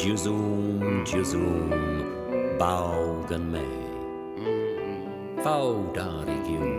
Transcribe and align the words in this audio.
Juzum, 0.00 1.04
Juzum, 1.04 1.68
baugan 2.56 3.52
me. 3.52 3.68
Fau 5.44 5.92
dar 5.92 6.24
i 6.24 6.38
giw, 6.46 6.70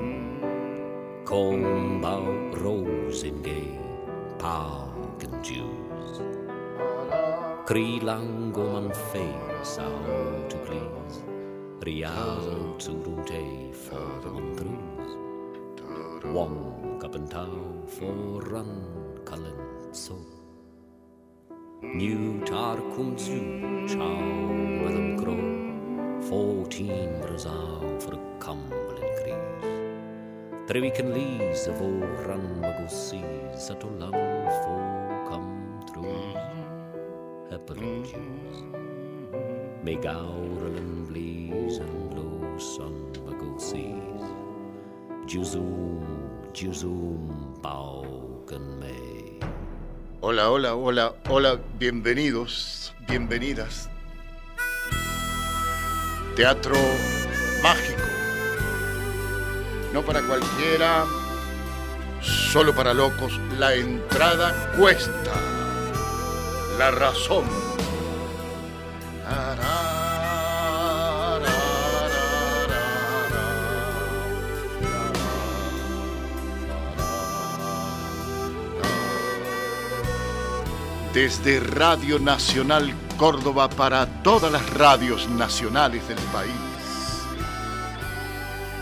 Kom 1.24 2.02
bau 2.02 2.26
rose 2.64 3.22
in 3.30 3.38
Jews. 5.46 6.18
Cri 7.70 8.02
lang 8.02 8.50
man 8.58 8.90
feis 9.14 9.78
au 9.78 10.42
to 10.50 10.58
please, 10.66 11.22
Riau 11.86 12.74
tu 12.82 12.98
rŵn 13.06 13.22
te 13.30 13.44
ffordd 13.84 14.26
man 14.34 14.50
drws, 14.58 15.14
Wong 16.34 16.98
kapentau 16.98 17.54
and 17.54 17.86
for 17.86 18.42
run 18.50 19.01
Nieuwtarkum 22.02 23.14
zlu, 23.16 23.42
chow 23.88 24.22
met 24.82 24.94
them 24.94 25.18
grow. 25.22 25.44
fourteen 26.30 27.12
rezaal 27.32 28.00
for 28.00 28.14
a 28.16 28.22
Cumberland 28.40 29.18
Three 29.20 29.38
Trewicken 30.66 31.14
lees 31.14 31.68
of 31.68 31.80
all 31.80 32.02
run 32.28 32.58
magosies, 32.64 33.70
at 33.70 33.84
ulam 33.90 34.18
for 34.64 34.82
come 35.30 35.54
through. 35.90 36.34
Heparin 37.52 38.02
Jews, 38.10 38.58
me 39.84 39.96
gaurel 40.08 40.78
and 40.82 41.08
blees 41.08 41.78
and 41.86 42.18
low 42.18 42.58
sun 42.58 43.14
seas. 43.60 44.26
Juzum, 45.28 46.02
juzum, 46.52 47.62
bow, 47.62 48.44
and 48.52 48.80
may. 48.80 49.61
Hola, 50.24 50.52
hola, 50.52 50.76
hola, 50.76 51.14
hola, 51.30 51.60
bienvenidos, 51.80 52.94
bienvenidas. 53.08 53.90
Teatro 56.36 56.76
mágico. 57.64 58.04
No 59.92 60.04
para 60.04 60.22
cualquiera, 60.22 61.06
solo 62.22 62.76
para 62.76 62.94
locos. 62.94 63.40
La 63.58 63.74
entrada 63.74 64.72
cuesta. 64.78 65.34
La 66.78 66.92
razón. 66.92 67.71
Desde 81.24 81.60
Radio 81.60 82.18
Nacional 82.18 82.96
Córdoba 83.16 83.70
para 83.70 84.08
todas 84.24 84.52
las 84.52 84.68
radios 84.74 85.30
nacionales 85.30 86.08
del 86.08 86.18
país. 86.34 86.52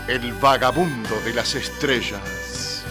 El 0.08 0.32
vagabundo 0.32 1.20
de 1.20 1.34
las 1.34 1.54
estrellas. 1.54 2.82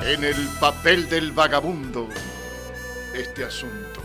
En 0.00 0.24
el 0.24 0.48
papel 0.58 1.06
del 1.10 1.32
vagabundo, 1.32 2.08
este 3.14 3.44
asunto, 3.44 4.00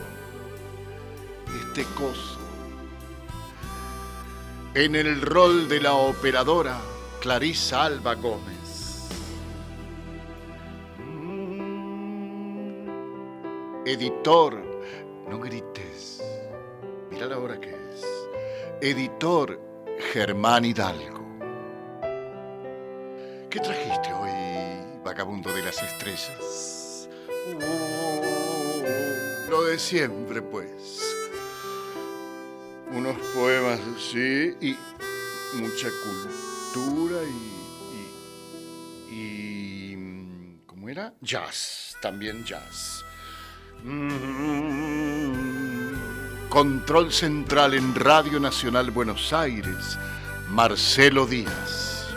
este 1.61 1.85
coso. 1.95 2.39
En 4.73 4.97
el 4.97 5.21
rol 5.21 5.69
de 5.69 5.79
la 5.79 5.93
operadora, 5.93 6.81
Clarisa 7.23 7.85
Alba 7.85 8.15
Gómez. 8.15 9.07
Editor, 13.85 14.61
no 15.29 15.39
grites, 15.39 16.21
mira 17.09 17.27
la 17.27 17.39
hora 17.39 17.61
que 17.61 17.69
es. 17.69 18.03
Editor 18.81 19.57
Germán 20.11 20.65
Hidalgo. 20.65 21.23
¿Qué 23.49 23.57
trajiste 23.61 24.11
hoy, 24.11 25.01
vagabundo 25.05 25.49
de 25.53 25.63
las 25.63 25.81
estrellas? 25.81 27.07
Uh, 27.55 29.49
lo 29.49 29.63
de 29.63 29.79
siempre, 29.79 30.41
pues. 30.41 30.99
Unos 32.91 33.15
poemas, 33.33 33.79
sí, 34.11 34.57
y 34.59 34.75
mucha 35.53 35.87
y, 36.79 37.93
y, 39.11 39.15
y, 39.15 40.57
¿cómo 40.65 40.89
era? 40.89 41.13
Jazz, 41.21 41.95
también 42.01 42.43
jazz. 42.43 43.05
Mm, 43.83 45.33
Control 46.49 47.11
central 47.11 47.73
en 47.73 47.93
Radio 47.95 48.39
Nacional 48.39 48.91
Buenos 48.91 49.33
Aires, 49.33 49.97
Marcelo 50.49 51.25
Díaz. 51.25 52.07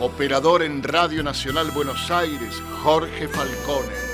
Operador 0.00 0.62
en 0.62 0.82
Radio 0.82 1.22
Nacional 1.22 1.70
Buenos 1.70 2.10
Aires, 2.10 2.62
Jorge 2.82 3.28
Falcone. 3.28 4.13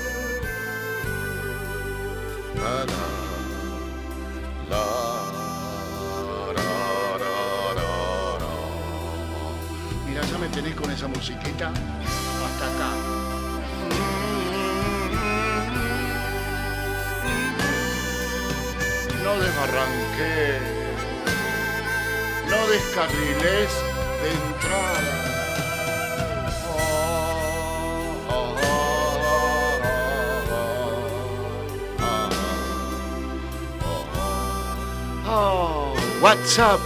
WhatsApp 36.21 36.79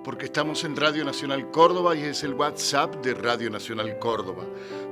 Porque 0.03 0.25
estamos 0.25 0.65
en 0.65 0.75
Radio 0.75 1.05
Nacional 1.05 1.51
Córdoba 1.51 1.95
y 1.95 2.05
es 2.05 2.25
el 2.25 2.33
WhatsApp 2.33 3.05
de 3.05 3.13
Radio 3.13 3.51
Nacional 3.51 3.99
Córdoba. 3.99 4.45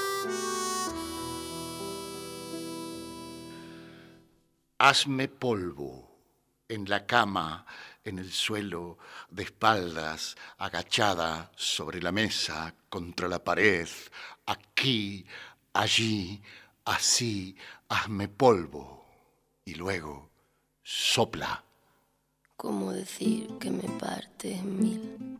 Hazme 4.79 5.27
polvo 5.27 6.09
en 6.67 6.89
la 6.89 7.05
cama, 7.05 7.65
en 8.03 8.17
el 8.17 8.31
suelo, 8.31 8.97
de 9.29 9.43
espaldas, 9.43 10.35
agachada 10.57 11.51
sobre 11.55 12.01
la 12.01 12.11
mesa, 12.11 12.73
contra 12.89 13.27
la 13.27 13.43
pared, 13.43 13.87
aquí, 14.45 15.25
allí, 15.73 16.41
así, 16.85 17.55
hazme 17.87 18.27
polvo. 18.27 19.05
Y 19.65 19.75
luego, 19.75 20.31
sopla. 20.83 21.63
¿Cómo 22.55 22.91
decir 22.91 23.47
que 23.59 23.69
me 23.69 23.87
parte 23.99 24.53
en 24.53 24.79
mil 24.79 25.39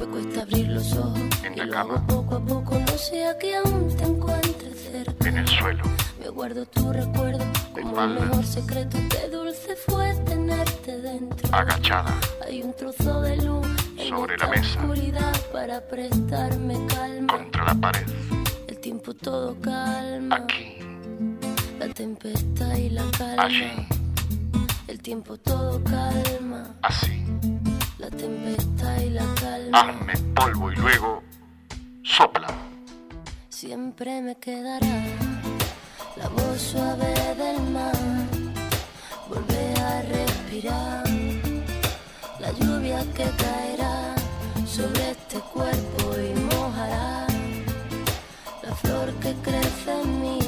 Me 0.00 0.06
cuesta 0.06 0.42
abrir 0.42 0.68
los 0.68 0.92
ojos. 0.96 1.20
En 1.44 1.56
la 1.58 1.68
cama. 1.68 2.06
poco 2.06 2.36
a 2.36 2.40
poco 2.40 2.78
no 2.78 2.98
sea 2.98 3.36
que 3.38 3.56
aún 3.56 3.94
te 3.96 4.04
encuentre 4.04 4.72
cerca. 4.72 5.28
En 5.28 5.36
el 5.38 5.46
suelo. 5.48 5.84
Me 6.20 6.28
guardo 6.30 6.64
tu 6.66 6.92
recuerdo 6.92 7.44
como 7.72 7.78
el 7.78 7.86
espaldas. 7.86 8.28
mejor 8.28 8.44
secreto. 8.46 8.98
Qué 9.10 9.28
dulce 9.28 9.76
fue 9.76 10.14
tenerte 10.24 10.98
dentro. 11.00 11.54
Agachada. 11.54 12.18
Hay 12.46 12.62
un 12.62 12.74
trozo 12.74 13.20
de 13.20 13.36
luz 13.38 13.66
Sobre 14.08 14.36
la 14.38 14.48
mesa. 14.48 14.80
oscuridad 14.80 15.36
para 15.52 15.80
prestarme 15.86 16.86
calma. 16.86 17.26
Contra 17.32 17.64
la 17.66 17.74
pared. 17.74 18.06
El 18.68 18.78
tiempo 18.78 19.12
todo 19.14 19.54
calma. 19.60 20.36
Aquí. 20.36 20.78
La 21.78 21.88
tempestad 21.92 22.74
y 22.76 22.88
la 22.90 23.04
calma. 23.16 23.42
Allí. 23.44 23.70
El 24.88 25.00
tiempo 25.02 25.36
todo 25.36 25.82
calma. 25.84 26.74
Así. 26.82 27.22
Tempestad 28.16 29.00
y 29.00 29.10
la 29.10 29.26
calma. 29.34 29.80
Hazme 29.80 30.14
polvo 30.34 30.72
y 30.72 30.76
luego 30.76 31.22
sopla. 32.02 32.48
Siempre 33.48 34.20
me 34.22 34.34
quedará 34.36 35.02
la 36.16 36.28
voz 36.28 36.60
suave 36.60 37.14
del 37.36 37.60
mar. 37.70 37.96
Volver 39.28 39.78
a 39.78 40.02
respirar. 40.02 41.04
La 42.40 42.52
lluvia 42.52 43.00
que 43.14 43.24
caerá 43.42 44.14
sobre 44.66 45.10
este 45.10 45.38
cuerpo 45.52 46.04
y 46.18 46.38
mojará 46.54 47.26
la 48.62 48.74
flor 48.74 49.12
que 49.20 49.34
crece 49.42 50.02
en 50.02 50.22
mí 50.22 50.39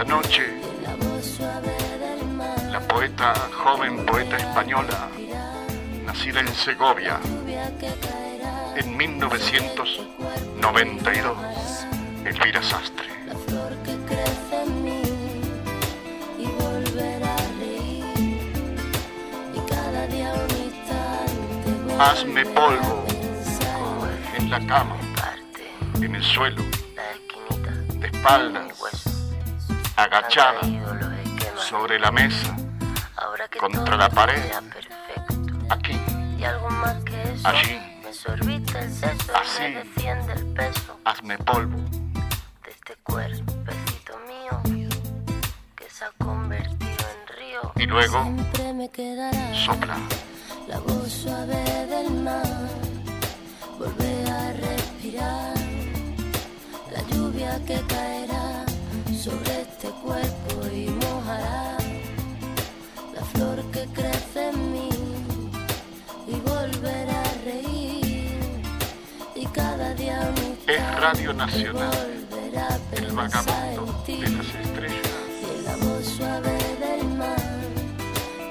Esta 0.00 0.14
noche, 0.14 0.46
la 2.72 2.80
poeta, 2.80 3.34
joven 3.52 4.06
poeta 4.06 4.38
española, 4.38 5.10
nacida 6.06 6.40
en 6.40 6.48
Segovia 6.54 7.20
en 8.76 8.96
1992, 8.96 11.36
Elvira 12.24 12.62
Sastre. 12.62 13.10
Hazme 21.98 22.46
polvo 22.46 23.04
en 24.38 24.48
la 24.48 24.60
cama, 24.60 24.96
en 26.00 26.14
el 26.14 26.24
suelo, 26.24 26.62
de 27.98 28.06
espaldas, 28.06 29.09
agachada, 30.04 30.60
sobre 31.56 31.98
la 31.98 32.10
mesa, 32.10 32.56
ahora 33.16 33.48
que 33.48 33.58
contra 33.58 33.96
la 33.96 34.08
pared. 34.08 34.40
aquí, 35.68 35.98
y 36.38 36.44
algo 36.44 36.70
más 36.70 36.96
que 37.04 37.22
eso 37.32 37.48
Allí. 37.48 37.78
Así. 39.34 39.62
y 39.64 39.70
me 39.70 39.78
defiende 39.78 40.32
el 40.32 40.46
peso 40.54 40.98
hazme 41.04 41.38
polvo. 41.38 41.78
de 42.64 42.70
este 42.70 42.96
cuerpecito 43.02 44.18
mío 44.26 44.88
que 45.76 45.88
se 45.88 46.04
ha 46.04 46.10
convertido 46.18 47.04
en 47.14 47.36
río. 47.38 47.72
Y 47.76 47.86
luego, 47.86 48.22
siempre 48.22 48.72
me 48.72 48.88
quedará 48.90 49.54
Sopla. 49.54 49.96
la 50.66 50.78
voz 50.80 51.12
suave 51.12 51.86
del 51.86 52.10
mar, 52.22 52.42
volver 53.78 54.30
a 54.30 54.52
respirar 54.52 55.54
la 56.92 57.02
lluvia 57.10 57.60
que 57.66 57.80
caerá 57.86 58.64
sobre 59.20 59.60
este 59.60 59.88
cuerpo 60.02 60.66
y 60.74 60.88
mojará 60.88 61.76
la 63.14 63.22
flor 63.32 63.62
que 63.70 63.84
crece 63.92 64.48
en 64.48 64.72
mí 64.72 64.88
y 66.26 66.34
volver 66.40 67.10
a 67.10 67.24
reír 67.44 68.62
y 69.34 69.44
cada 69.48 69.92
día 69.92 70.20
un 70.20 70.58
Es 70.66 71.00
Radio 71.00 71.34
Nacional, 71.34 72.26
el 72.92 73.06
pensar 73.06 73.44
vagabundo 73.44 73.92
en 73.92 74.04
ti 74.04 74.22
de 74.22 74.30
las 74.30 74.54
estrellas. 74.54 75.08
y 75.42 75.58
en 75.58 75.64
la 75.66 75.76
voz 75.76 76.06
suave 76.06 76.58
del 76.80 77.04
mar 77.18 77.36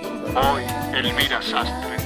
y 0.04 0.38
Hoy, 0.38 0.64
Elvira 0.94 1.42
Sastre. 1.42 1.99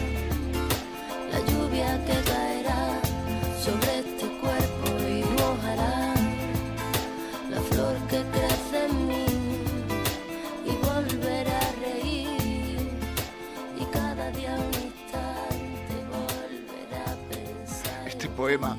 Poema 18.53 18.77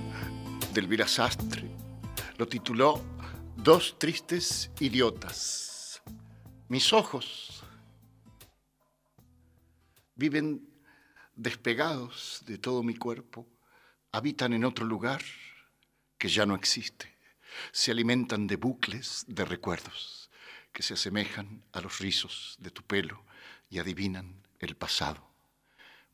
de 0.72 0.80
Elvira 0.80 1.08
Sastre 1.08 1.68
lo 2.38 2.46
tituló 2.46 3.02
Dos 3.56 3.98
tristes 3.98 4.70
idiotas. 4.78 6.00
Mis 6.68 6.92
ojos 6.92 7.64
viven 10.14 10.68
despegados 11.34 12.42
de 12.46 12.58
todo 12.58 12.84
mi 12.84 12.94
cuerpo, 12.94 13.48
habitan 14.12 14.52
en 14.52 14.64
otro 14.64 14.84
lugar 14.84 15.22
que 16.18 16.28
ya 16.28 16.46
no 16.46 16.54
existe, 16.54 17.16
se 17.72 17.90
alimentan 17.90 18.46
de 18.46 18.54
bucles 18.54 19.24
de 19.26 19.44
recuerdos 19.44 20.30
que 20.72 20.84
se 20.84 20.94
asemejan 20.94 21.64
a 21.72 21.80
los 21.80 21.98
rizos 21.98 22.56
de 22.60 22.70
tu 22.70 22.82
pelo 22.82 23.24
y 23.70 23.80
adivinan 23.80 24.40
el 24.60 24.76
pasado. 24.76 25.26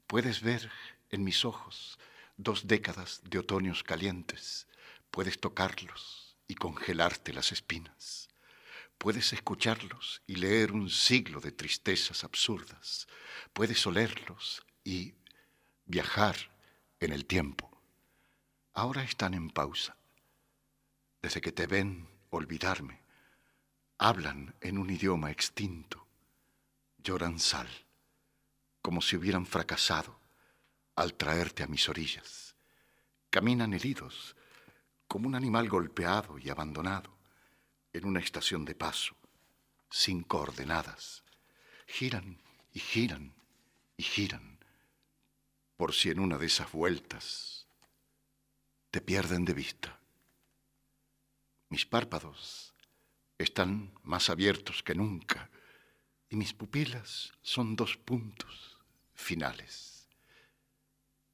Puedes 0.07 0.41
ver 0.41 0.71
en 1.11 1.25
mis 1.25 1.45
ojos 1.45 1.99
dos 2.43 2.67
décadas 2.67 3.21
de 3.25 3.39
otoños 3.39 3.83
calientes, 3.83 4.67
puedes 5.11 5.39
tocarlos 5.39 6.37
y 6.49 6.55
congelarte 6.55 7.33
las 7.33 7.53
espinas. 7.53 8.29
Puedes 8.97 9.33
escucharlos 9.33 10.23
y 10.27 10.37
leer 10.37 10.73
un 10.73 10.91
siglo 10.91 11.41
de 11.41 11.53
tristezas 11.53 12.25
absurdas. 12.25 13.07
Puedes 13.53 13.87
olerlos 13.87 14.63
y 14.85 15.15
viajar 15.85 16.37
en 16.99 17.13
el 17.13 17.27
tiempo. 17.27 17.71
Ahora 18.73 19.03
están 19.03 19.35
en 19.35 19.51
pausa. 19.51 19.97
Desde 21.23 21.41
que 21.41 21.53
te 21.53 21.67
ven 21.67 22.09
olvidarme, 22.31 23.03
hablan 23.99 24.55
en 24.61 24.79
un 24.79 24.91
idioma 24.91 25.31
extinto. 25.31 26.07
Lloran 26.99 27.39
sal, 27.39 27.69
como 28.83 29.03
si 29.03 29.17
hubieran 29.17 29.47
fracasado 29.47 30.20
al 31.01 31.15
traerte 31.15 31.63
a 31.63 31.67
mis 31.67 31.89
orillas. 31.89 32.55
Caminan 33.31 33.73
heridos, 33.73 34.37
como 35.09 35.29
un 35.29 35.35
animal 35.35 35.67
golpeado 35.67 36.39
y 36.39 36.51
abandonado 36.51 37.11
en 37.95 38.05
una 38.05 38.21
estación 38.21 38.67
de 38.67 38.75
paso, 38.75 39.17
sin 39.91 40.23
coordenadas. 40.23 41.25
Giran 41.87 42.39
y 42.75 42.81
giran 42.81 43.33
y 43.97 44.03
giran, 44.03 44.59
por 45.79 45.95
si 45.95 46.11
en 46.11 46.21
una 46.21 46.37
de 46.37 46.47
esas 46.47 46.71
vueltas 46.71 47.67
te 48.91 49.01
pierden 49.01 49.47
de 49.47 49.55
vista. 49.55 49.99
Mis 51.71 51.87
párpados 51.87 52.75
están 53.39 53.99
más 54.03 54.29
abiertos 54.29 54.83
que 54.83 54.95
nunca 54.95 55.49
y 56.29 56.37
mis 56.37 56.53
pupilas 56.53 57.33
son 57.41 57.75
dos 57.75 57.97
puntos 57.97 58.77
finales. 59.15 60.00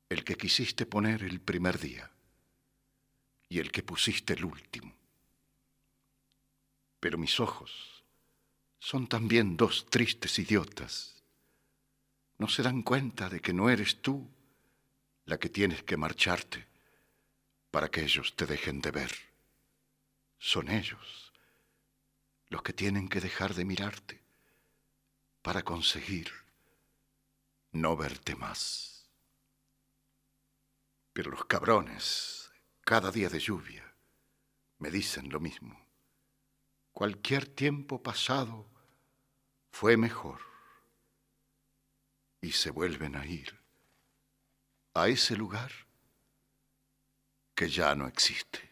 El 0.08 0.24
que 0.24 0.36
quisiste 0.36 0.86
poner 0.86 1.22
el 1.24 1.40
primer 1.40 1.78
día 1.78 2.10
y 3.48 3.58
el 3.58 3.72
que 3.72 3.82
pusiste 3.82 4.34
el 4.34 4.44
último. 4.44 4.94
Pero 7.00 7.18
mis 7.18 7.40
ojos 7.40 8.04
son 8.78 9.06
también 9.06 9.56
dos 9.56 9.86
tristes 9.86 10.38
idiotas. 10.38 11.22
No 12.38 12.48
se 12.48 12.62
dan 12.62 12.82
cuenta 12.82 13.28
de 13.28 13.40
que 13.40 13.52
no 13.52 13.70
eres 13.70 14.00
tú 14.00 14.28
la 15.24 15.38
que 15.38 15.48
tienes 15.48 15.82
que 15.82 15.96
marcharte 15.96 16.66
para 17.70 17.90
que 17.90 18.02
ellos 18.02 18.36
te 18.36 18.46
dejen 18.46 18.80
de 18.80 18.90
ver. 18.90 19.12
Son 20.38 20.68
ellos 20.68 21.32
los 22.48 22.62
que 22.62 22.72
tienen 22.72 23.08
que 23.08 23.20
dejar 23.20 23.54
de 23.54 23.64
mirarte 23.64 24.22
para 25.42 25.62
conseguir 25.62 26.30
no 27.72 27.96
verte 27.96 28.36
más. 28.36 28.95
Pero 31.16 31.30
los 31.30 31.46
cabrones, 31.46 32.52
cada 32.82 33.10
día 33.10 33.30
de 33.30 33.40
lluvia, 33.40 33.90
me 34.76 34.90
dicen 34.90 35.30
lo 35.30 35.40
mismo. 35.40 35.88
Cualquier 36.92 37.48
tiempo 37.48 38.02
pasado 38.02 38.68
fue 39.70 39.96
mejor. 39.96 40.42
Y 42.42 42.52
se 42.52 42.70
vuelven 42.70 43.16
a 43.16 43.24
ir 43.24 43.58
a 44.92 45.08
ese 45.08 45.36
lugar 45.36 45.72
que 47.54 47.70
ya 47.70 47.94
no 47.94 48.06
existe. 48.08 48.65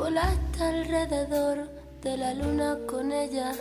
Volaste 0.00 0.62
alrededor 0.64 1.68
de 2.02 2.16
la 2.16 2.32
luna 2.32 2.78
con 2.86 3.12
ella, 3.12 3.52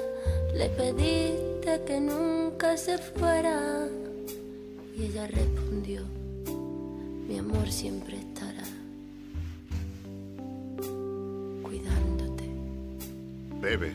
le 0.55 0.69
pediste 0.69 1.81
que 1.86 2.00
nunca 2.00 2.77
se 2.77 2.98
fuera. 2.98 3.60
Y 4.98 5.03
ella 5.03 5.27
respondió, 5.27 6.01
mi 7.27 7.39
amor 7.39 7.69
siempre 7.69 8.19
estará 8.19 8.63
cuidándote. 11.62 12.46
bebe, 13.60 13.93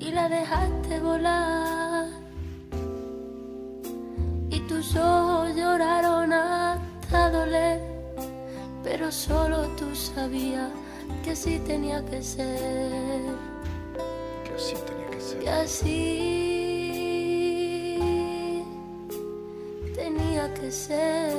Y 0.00 0.10
la 0.10 0.28
dejaste 0.28 1.00
volar. 1.00 2.10
Y 4.50 4.60
tus 4.68 4.94
ojos 4.96 5.17
Pero 9.08 9.16
solo 9.16 9.68
tú 9.68 9.86
sabías 9.94 10.70
que 11.24 11.30
así 11.30 11.58
tenía 11.60 12.04
que 12.04 12.22
ser. 12.22 13.32
que 14.44 14.52
así 14.54 14.74
tenía 14.86 15.08
que 15.10 15.20
ser. 15.22 15.38
que 15.40 15.48
así 15.48 15.88
tenía 19.94 20.52
que 20.52 20.70
ser. 20.70 21.32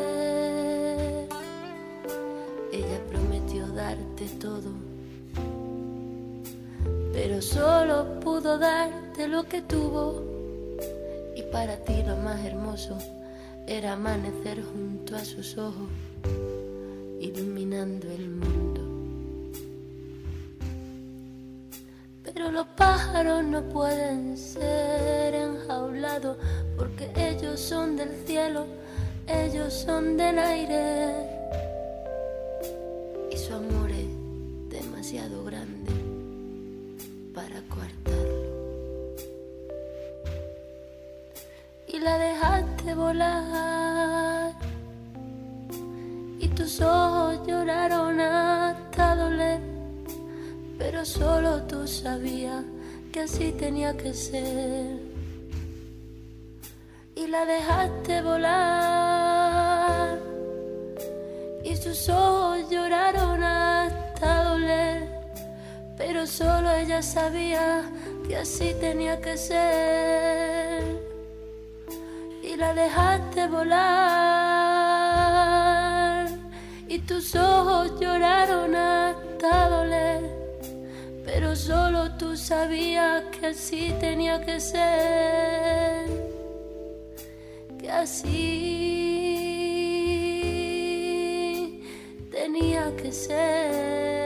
Ella 2.73 2.99
prometió 3.07 3.67
darte 3.67 4.25
todo, 4.39 4.71
pero 7.13 7.39
solo 7.39 8.19
pudo 8.19 8.57
darte 8.57 9.27
lo 9.27 9.43
que 9.43 9.61
tuvo. 9.61 10.23
Y 11.35 11.43
para 11.51 11.77
ti 11.77 12.01
lo 12.01 12.17
más 12.17 12.43
hermoso 12.43 12.97
era 13.67 13.93
amanecer 13.93 14.63
junto 14.63 15.15
a 15.15 15.23
sus 15.23 15.55
ojos, 15.59 15.87
el 17.73 18.29
mundo. 18.29 18.81
Pero 22.23 22.51
los 22.51 22.65
pájaros 22.67 23.43
no 23.43 23.61
pueden 23.69 24.35
ser 24.37 25.35
enjaulados 25.35 26.37
porque 26.75 27.11
ellos 27.15 27.59
son 27.59 27.95
del 27.95 28.09
cielo, 28.25 28.65
ellos 29.27 29.71
son 29.71 30.17
del 30.17 30.39
aire. 30.39 31.13
Y 33.31 33.37
su 33.37 33.53
amor 33.53 33.91
es 33.91 34.07
demasiado 34.69 35.43
grande 35.43 35.91
para 37.35 37.61
coartarlo. 37.69 38.49
Y 41.87 41.99
la 41.99 42.17
dejaste 42.17 42.95
volar. 42.95 43.78
Pero 50.99 51.07
solo 51.07 51.61
tú 51.63 51.87
sabías 51.87 52.65
que 53.13 53.21
así 53.21 53.53
tenía 53.53 53.95
que 53.95 54.13
ser. 54.13 54.99
Y 57.15 57.25
la 57.27 57.45
dejaste 57.45 58.21
volar, 58.21 60.19
y 61.63 61.73
sus 61.77 62.09
ojos 62.09 62.69
lloraron 62.69 63.41
hasta 63.41 64.43
doler, 64.43 65.07
pero 65.97 66.27
solo 66.27 66.69
ella 66.71 67.01
sabía 67.01 67.89
que 68.27 68.35
así 68.35 68.75
tenía 68.81 69.21
que 69.21 69.37
ser. 69.37 70.83
Y 72.43 72.57
la 72.57 72.73
dejaste 72.73 73.47
volar, 73.47 73.79
y 76.89 76.99
tus 76.99 77.35
ojos 77.35 77.97
lloraron 78.01 78.75
hasta 78.75 79.69
doler 79.69 80.38
tú 82.19 82.35
sabías 82.35 83.23
que 83.31 83.47
así 83.47 83.95
tenía 83.99 84.39
que 84.45 84.59
ser, 84.59 86.05
que 87.79 87.89
así 87.89 88.29
tenía 92.29 92.93
que 92.97 93.11
ser. 93.13 94.19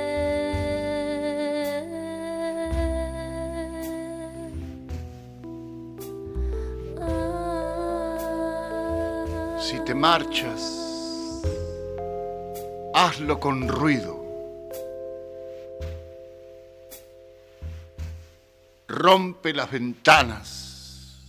Si 9.60 9.80
te 9.86 9.94
marchas, 9.94 10.62
hazlo 12.94 13.40
con 13.40 13.68
ruido. 13.68 14.23
Rompe 19.04 19.54
las 19.54 19.70
ventanas, 19.70 21.20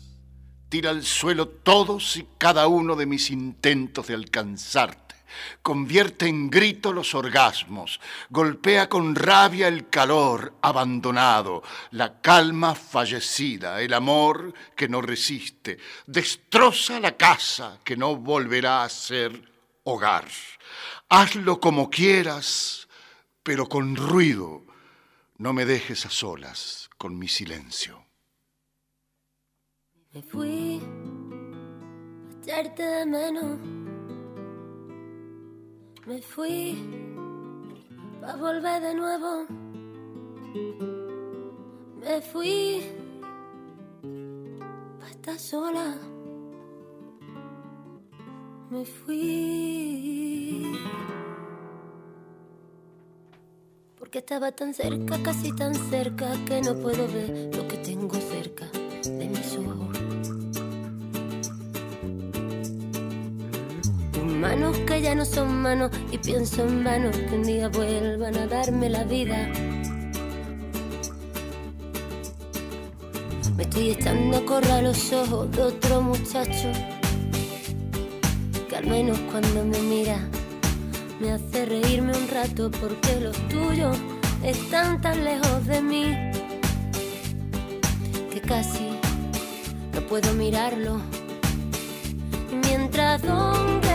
tira 0.68 0.90
al 0.90 1.02
suelo 1.02 1.48
todos 1.48 2.16
y 2.16 2.28
cada 2.38 2.68
uno 2.68 2.94
de 2.94 3.04
mis 3.04 3.32
intentos 3.32 4.06
de 4.06 4.14
alcanzarte, 4.14 5.16
convierte 5.60 6.28
en 6.28 6.50
grito 6.50 6.92
los 6.92 7.16
orgasmos, 7.16 8.00
golpea 8.30 8.88
con 8.88 9.16
rabia 9.16 9.66
el 9.66 9.88
calor 9.88 10.54
abandonado, 10.62 11.64
la 11.90 12.20
calma 12.20 12.76
fallecida, 12.76 13.80
el 13.80 13.92
amor 13.92 14.54
que 14.76 14.88
no 14.88 15.00
resiste, 15.00 15.78
destroza 16.06 17.00
la 17.00 17.16
casa 17.16 17.80
que 17.82 17.96
no 17.96 18.14
volverá 18.14 18.84
a 18.84 18.88
ser 18.88 19.50
hogar. 19.82 20.28
Hazlo 21.08 21.58
como 21.58 21.90
quieras, 21.90 22.86
pero 23.42 23.68
con 23.68 23.96
ruido. 23.96 24.62
No 25.38 25.52
me 25.52 25.64
dejes 25.64 26.06
a 26.06 26.10
solas 26.10 26.83
con 27.04 27.18
mi 27.18 27.28
silencio. 27.28 28.02
Me 30.14 30.22
fui 30.22 30.80
a 30.80 32.40
echarte 32.40 32.82
de 32.82 33.04
menos. 33.04 33.58
Me 36.06 36.22
fui 36.22 36.78
para 38.22 38.36
volver 38.36 38.80
de 38.80 38.94
nuevo. 38.94 39.46
Me 42.00 42.22
fui 42.22 42.82
para 44.98 45.10
estar 45.10 45.38
sola. 45.38 45.98
Me 48.70 48.82
fui. 48.86 50.24
Porque 54.14 54.32
estaba 54.32 54.52
tan 54.52 54.72
cerca, 54.72 55.20
casi 55.24 55.50
tan 55.50 55.74
cerca, 55.90 56.28
que 56.46 56.62
no 56.62 56.76
puedo 56.76 57.04
ver 57.08 57.50
lo 57.52 57.66
que 57.66 57.76
tengo 57.78 58.14
cerca 58.14 58.64
de 59.02 59.28
mis 59.28 59.56
ojos. 59.56 59.98
Manos 64.24 64.78
que 64.86 65.02
ya 65.02 65.16
no 65.16 65.24
son 65.24 65.60
manos 65.62 65.90
y 66.12 66.18
pienso 66.18 66.64
en 66.64 66.84
manos 66.84 67.16
que 67.16 67.34
un 67.34 67.42
día 67.42 67.68
vuelvan 67.68 68.36
a 68.36 68.46
darme 68.46 68.88
la 68.88 69.02
vida. 69.02 69.48
Me 73.56 73.64
estoy 73.64 73.90
echando 73.90 74.36
a 74.36 74.44
correr 74.46 74.70
a 74.70 74.82
los 74.82 75.12
ojos 75.12 75.50
de 75.50 75.60
otro 75.60 76.00
muchacho 76.02 76.70
que 78.68 78.76
al 78.76 78.86
menos 78.86 79.18
cuando 79.32 79.64
me 79.64 79.78
mira 79.80 80.20
me 81.20 81.32
hace 81.32 81.64
reírme 81.64 82.16
un 82.16 82.28
rato 82.28 82.70
porque 82.70 83.20
los 83.20 83.36
tuyos 83.48 83.96
están 84.42 85.00
tan 85.00 85.24
lejos 85.24 85.66
de 85.66 85.80
mí 85.80 86.04
que 88.32 88.40
casi 88.40 88.90
no 89.92 90.00
puedo 90.08 90.32
mirarlo. 90.34 91.00
Y 92.50 92.66
mientras 92.66 93.22
donde 93.22 93.93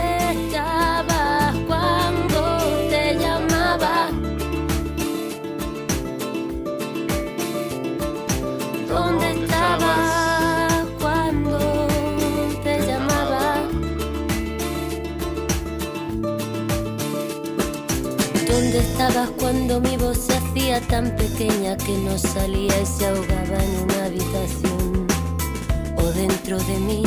estabas 19.00 19.30
cuando 19.38 19.80
mi 19.80 19.96
voz 19.96 20.18
se 20.18 20.34
hacía 20.34 20.78
tan 20.82 21.16
pequeña 21.16 21.74
que 21.74 21.96
no 22.04 22.18
salía 22.18 22.82
y 22.82 22.84
se 22.84 23.06
ahogaba 23.06 23.64
en 23.64 23.82
una 23.84 24.04
habitación? 24.04 25.06
O 25.96 26.02
dentro 26.12 26.58
de 26.58 26.76
mí, 26.80 27.02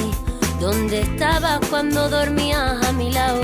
¿dónde 0.59 1.01
estabas 1.01 1.59
cuando 1.69 2.09
dormías 2.09 2.83
a 2.83 2.91
mi 2.93 3.12
lado? 3.12 3.43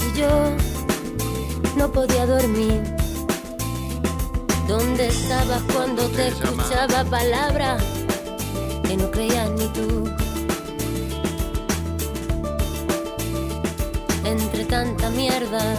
Y 0.00 0.18
yo 0.18 0.30
no 1.76 1.92
podía 1.92 2.24
dormir. 2.24 2.84
¿Dónde 4.66 5.08
estabas 5.08 5.62
cuando 5.74 6.08
te 6.08 6.28
escuchaba 6.28 7.04
palabras 7.04 7.84
que 8.88 8.96
no 8.96 9.10
creías 9.10 9.50
ni 9.50 9.66
tú? 9.66 10.10
Entre 14.24 14.64
tanta 14.64 15.10
mierda, 15.10 15.76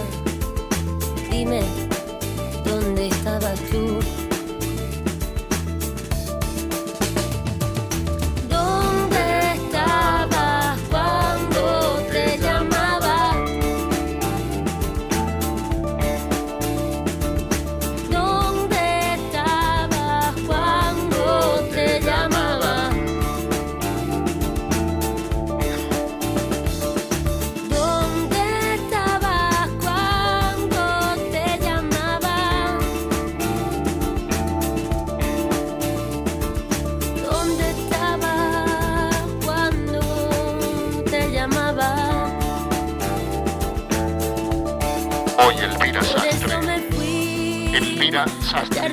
dime, 1.32 1.62
¿dónde 2.62 3.11
Elvira 48.54 48.91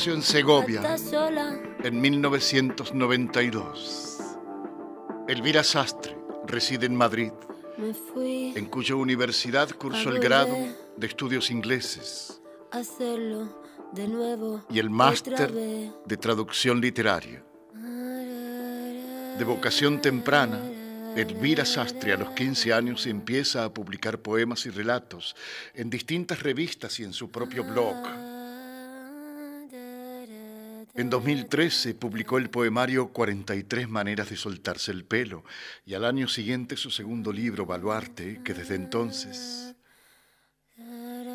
nació 0.00 0.14
en 0.14 0.22
Segovia 0.22 0.96
en 1.84 2.00
1992. 2.00 4.18
Elvira 5.28 5.62
Sastre 5.62 6.16
reside 6.46 6.86
en 6.86 6.96
Madrid, 6.96 7.32
en 8.24 8.64
cuya 8.64 8.94
universidad 8.94 9.68
cursó 9.72 10.08
el 10.08 10.20
grado 10.20 10.56
de 10.96 11.06
estudios 11.06 11.50
ingleses 11.50 12.40
y 14.70 14.78
el 14.78 14.88
máster 14.88 15.52
de 15.52 16.16
traducción 16.16 16.80
literaria. 16.80 17.44
De 19.36 19.44
vocación 19.44 20.00
temprana, 20.00 20.62
Elvira 21.14 21.66
Sastre 21.66 22.14
a 22.14 22.16
los 22.16 22.30
15 22.30 22.72
años 22.72 23.06
empieza 23.06 23.64
a 23.64 23.74
publicar 23.74 24.20
poemas 24.20 24.64
y 24.64 24.70
relatos 24.70 25.36
en 25.74 25.90
distintas 25.90 26.42
revistas 26.42 26.98
y 27.00 27.04
en 27.04 27.12
su 27.12 27.30
propio 27.30 27.64
blog. 27.64 28.29
En 30.94 31.08
2013 31.08 31.94
publicó 31.94 32.38
el 32.38 32.50
poemario 32.50 33.12
43 33.12 33.88
maneras 33.88 34.28
de 34.30 34.36
soltarse 34.36 34.90
el 34.90 35.04
pelo 35.04 35.44
y 35.86 35.94
al 35.94 36.04
año 36.04 36.26
siguiente 36.26 36.76
su 36.76 36.90
segundo 36.90 37.32
libro, 37.32 37.64
Baluarte, 37.64 38.40
que 38.44 38.54
desde 38.54 38.74
entonces 38.74 39.76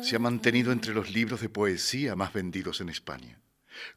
se 0.02 0.16
ha 0.16 0.18
mantenido 0.18 0.72
entre 0.72 0.92
los 0.92 1.10
libros 1.10 1.40
de 1.40 1.48
poesía 1.48 2.14
más 2.14 2.34
vendidos 2.34 2.82
en 2.82 2.90
España. 2.90 3.40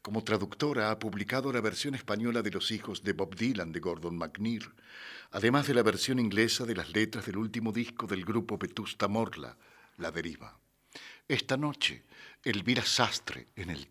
Como 0.02 0.24
traductora 0.24 0.90
ha 0.90 0.98
publicado 0.98 1.52
la 1.52 1.60
versión 1.60 1.94
española 1.94 2.42
de 2.42 2.50
Los 2.50 2.70
hijos 2.70 3.02
de 3.02 3.12
Bob 3.12 3.34
Dylan 3.36 3.72
de 3.72 3.80
Gordon 3.80 4.16
McNear, 4.16 4.74
además 5.30 5.66
de 5.66 5.74
la 5.74 5.82
versión 5.82 6.18
inglesa 6.18 6.64
de 6.64 6.74
las 6.74 6.90
letras 6.90 7.26
del 7.26 7.36
último 7.36 7.70
disco 7.70 8.06
del 8.06 8.24
grupo 8.24 8.56
Vetusta 8.56 9.08
Morla, 9.08 9.56
La 9.98 10.10
Deriva. 10.10 10.58
Esta 11.28 11.56
noche, 11.56 12.04
Elvira 12.42 12.84
Sastre 12.84 13.48
en 13.56 13.70
el 13.70 13.88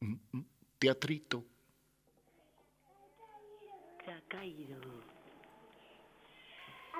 mm, 0.00 0.14
mm, 0.32 0.44
teatrito. 0.78 1.44
Se 4.04 4.12
ha 4.12 4.20
caído. 4.28 4.78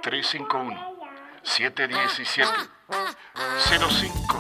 351 0.03 0.99
717 1.43 2.53
05 3.89 4.39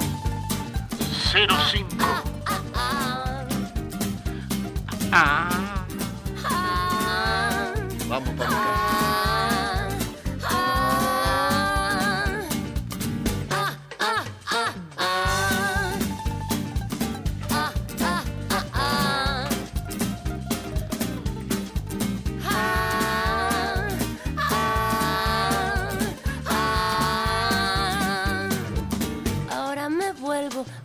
05 5.10 5.57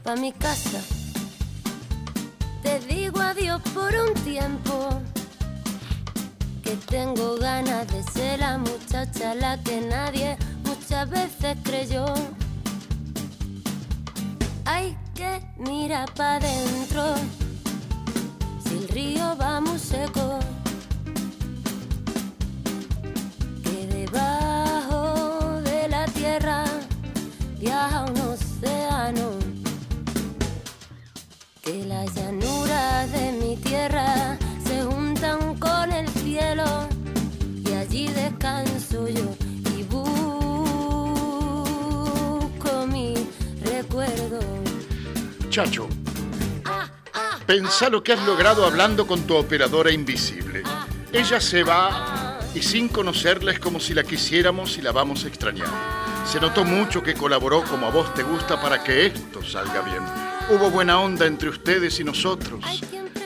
pa' 0.04 0.16
mi 0.16 0.32
casa. 0.34 0.82
Te 2.62 2.80
digo 2.82 3.20
adiós 3.20 3.62
por 3.74 3.94
un 3.96 4.14
tiempo. 4.24 4.90
Que 6.64 6.76
tengo 6.88 7.38
ganas 7.38 7.88
de 7.88 8.04
ser 8.04 8.40
la 8.40 8.58
muchacha 8.58 9.34
la 9.36 9.58
que 9.64 9.82
nadie 9.82 10.38
muchas 10.66 11.10
veces 11.10 11.58
creyó. 11.64 12.06
Hay 14.66 14.98
que 15.16 15.42
mirar 15.58 16.12
pa' 16.14 16.40
dentro. 16.40 17.16
Si 18.66 18.78
el 18.78 18.88
río 18.90 19.38
va 19.38 19.62
muy 19.62 19.80
seco. 19.80 20.40
Chacho, 45.54 45.88
pensá 47.46 47.88
lo 47.88 48.04
que 48.04 48.12
has 48.12 48.26
logrado 48.26 48.66
hablando 48.66 49.06
con 49.06 49.22
tu 49.28 49.36
operadora 49.36 49.92
invisible. 49.92 50.64
Ella 51.12 51.40
se 51.40 51.62
va 51.62 52.40
y 52.56 52.64
sin 52.64 52.90
conocerla 52.90 53.52
es 53.52 53.60
como 53.60 53.80
si 53.80 53.94
la 53.94 54.04
quisiéramos 54.04 54.80
y 54.80 54.82
la 54.82 54.92
vamos 54.92 55.26
a 55.26 55.28
extrañar. 55.28 55.68
Se 56.26 56.40
notó 56.40 56.64
mucho 56.64 57.04
que 57.04 57.14
colaboró 57.14 57.64
como 57.66 57.86
a 57.86 57.92
vos 57.92 58.12
te 58.16 58.24
gusta 58.24 58.60
para 58.60 58.84
que 58.84 59.06
esto 59.06 59.44
salga 59.44 59.82
bien. 59.82 60.02
Hubo 60.50 60.72
buena 60.72 61.00
onda 61.00 61.28
entre 61.28 61.50
ustedes 61.50 62.00
y 62.00 62.04
nosotros. 62.04 62.82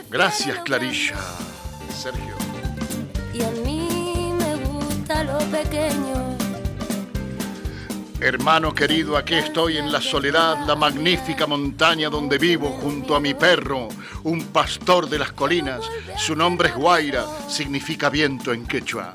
Gracias, 0.10 0.60
Clarilla. 0.66 1.16
Sergio. 1.98 2.36
Y 3.34 3.42
a 3.42 3.52
mí 3.64 4.34
me 4.38 4.56
gusta 4.66 5.24
lo 5.24 5.38
pequeño. 5.50 6.27
Hermano 8.20 8.74
querido, 8.74 9.16
aquí 9.16 9.36
estoy 9.36 9.78
en 9.78 9.92
la 9.92 10.02
soledad, 10.02 10.66
la 10.66 10.76
magnífica 10.76 11.46
montaña 11.46 12.10
donde 12.10 12.40
vivo 12.40 12.72
junto 12.72 13.16
a 13.16 13.20
mi 13.20 13.36
perro, 13.36 13.90
un 14.24 14.48
pastor 14.48 15.08
de 15.08 15.20
las 15.20 15.34
colinas. 15.34 15.82
Su 16.18 16.36
nombre 16.36 16.70
es 16.70 16.76
Guaira, 16.76 17.26
significa 17.48 18.10
viento 18.10 18.52
en 18.54 18.66
quechua. 18.66 19.14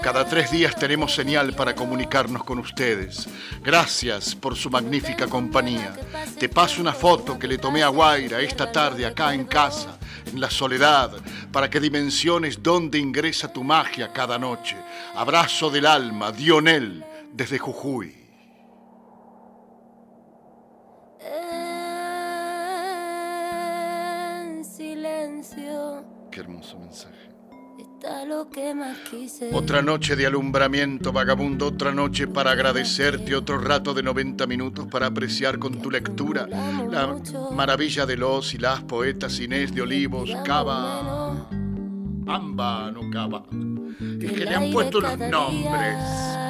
Cada 0.00 0.24
tres 0.24 0.52
días 0.52 0.76
tenemos 0.76 1.12
señal 1.12 1.54
para 1.54 1.74
comunicarnos 1.74 2.44
con 2.44 2.60
ustedes. 2.60 3.28
Gracias 3.60 4.36
por 4.36 4.54
su 4.54 4.70
magnífica 4.70 5.26
compañía. 5.26 5.92
Te 6.38 6.48
paso 6.48 6.80
una 6.80 6.92
foto 6.92 7.36
que 7.36 7.48
le 7.48 7.58
tomé 7.58 7.82
a 7.82 7.88
Guaira 7.88 8.40
esta 8.40 8.70
tarde 8.70 9.04
acá 9.04 9.34
en 9.34 9.46
casa, 9.46 9.98
en 10.26 10.40
la 10.40 10.48
soledad, 10.48 11.10
para 11.50 11.68
que 11.68 11.80
dimensiones 11.80 12.62
dónde 12.62 13.00
ingresa 13.00 13.52
tu 13.52 13.64
magia 13.64 14.12
cada 14.12 14.38
noche. 14.38 14.76
Abrazo 15.16 15.70
del 15.70 15.86
alma, 15.86 16.30
Dionel, 16.30 17.04
desde 17.32 17.58
Jujuy. 17.58 18.23
Silencio 25.44 26.04
Qué 26.30 26.40
hermoso 26.40 26.78
mensaje. 26.78 27.30
está 27.78 28.24
lo 28.24 28.50
que 28.50 28.74
más 28.74 28.96
quise. 29.10 29.50
Otra 29.52 29.82
noche 29.82 30.16
de 30.16 30.26
alumbramiento, 30.26 31.12
vagabundo, 31.12 31.68
otra 31.68 31.92
noche 31.92 32.26
para 32.26 32.52
agradecerte, 32.52 33.34
otro 33.36 33.58
rato 33.58 33.94
de 33.94 34.02
90 34.02 34.46
minutos 34.46 34.86
para 34.88 35.06
apreciar 35.06 35.58
con 35.58 35.80
tu 35.80 35.90
lectura 35.90 36.46
la 36.46 37.16
maravilla 37.52 38.06
de 38.06 38.16
los 38.16 38.54
y 38.54 38.58
las 38.58 38.82
poetas 38.82 39.38
Inés 39.38 39.74
de 39.74 39.82
Olivos, 39.82 40.30
Cava, 40.44 41.48
Amba, 42.26 42.90
no 42.90 43.10
Cava, 43.10 43.44
y 43.50 44.26
que 44.26 44.44
le 44.44 44.54
han 44.54 44.72
puesto 44.72 45.00
los 45.00 45.18
nombres. 45.18 46.43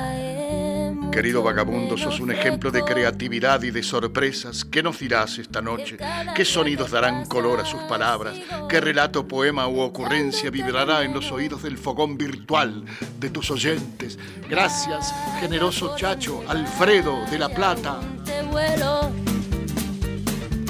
Querido 1.10 1.42
vagabundo, 1.42 1.96
sos 1.96 2.20
un 2.20 2.32
ejemplo 2.32 2.70
de 2.70 2.82
creatividad 2.82 3.62
y 3.62 3.70
de 3.70 3.82
sorpresas. 3.82 4.64
¿Qué 4.64 4.82
nos 4.82 4.98
dirás 4.98 5.38
esta 5.38 5.62
noche? 5.62 5.96
¿Qué 6.34 6.44
sonidos 6.44 6.90
darán 6.90 7.26
color 7.26 7.60
a 7.60 7.64
sus 7.64 7.80
palabras? 7.82 8.36
¿Qué 8.68 8.80
relato, 8.80 9.26
poema 9.26 9.68
u 9.68 9.80
ocurrencia 9.80 10.50
vibrará 10.50 11.02
en 11.02 11.14
los 11.14 11.30
oídos 11.30 11.62
del 11.62 11.78
fogón 11.78 12.16
virtual 12.16 12.84
de 13.20 13.30
tus 13.30 13.50
oyentes? 13.50 14.18
Gracias, 14.48 15.14
generoso 15.40 15.94
chacho, 15.96 16.42
Alfredo 16.48 17.24
de 17.30 17.38
la 17.38 17.48
Plata. 17.48 18.00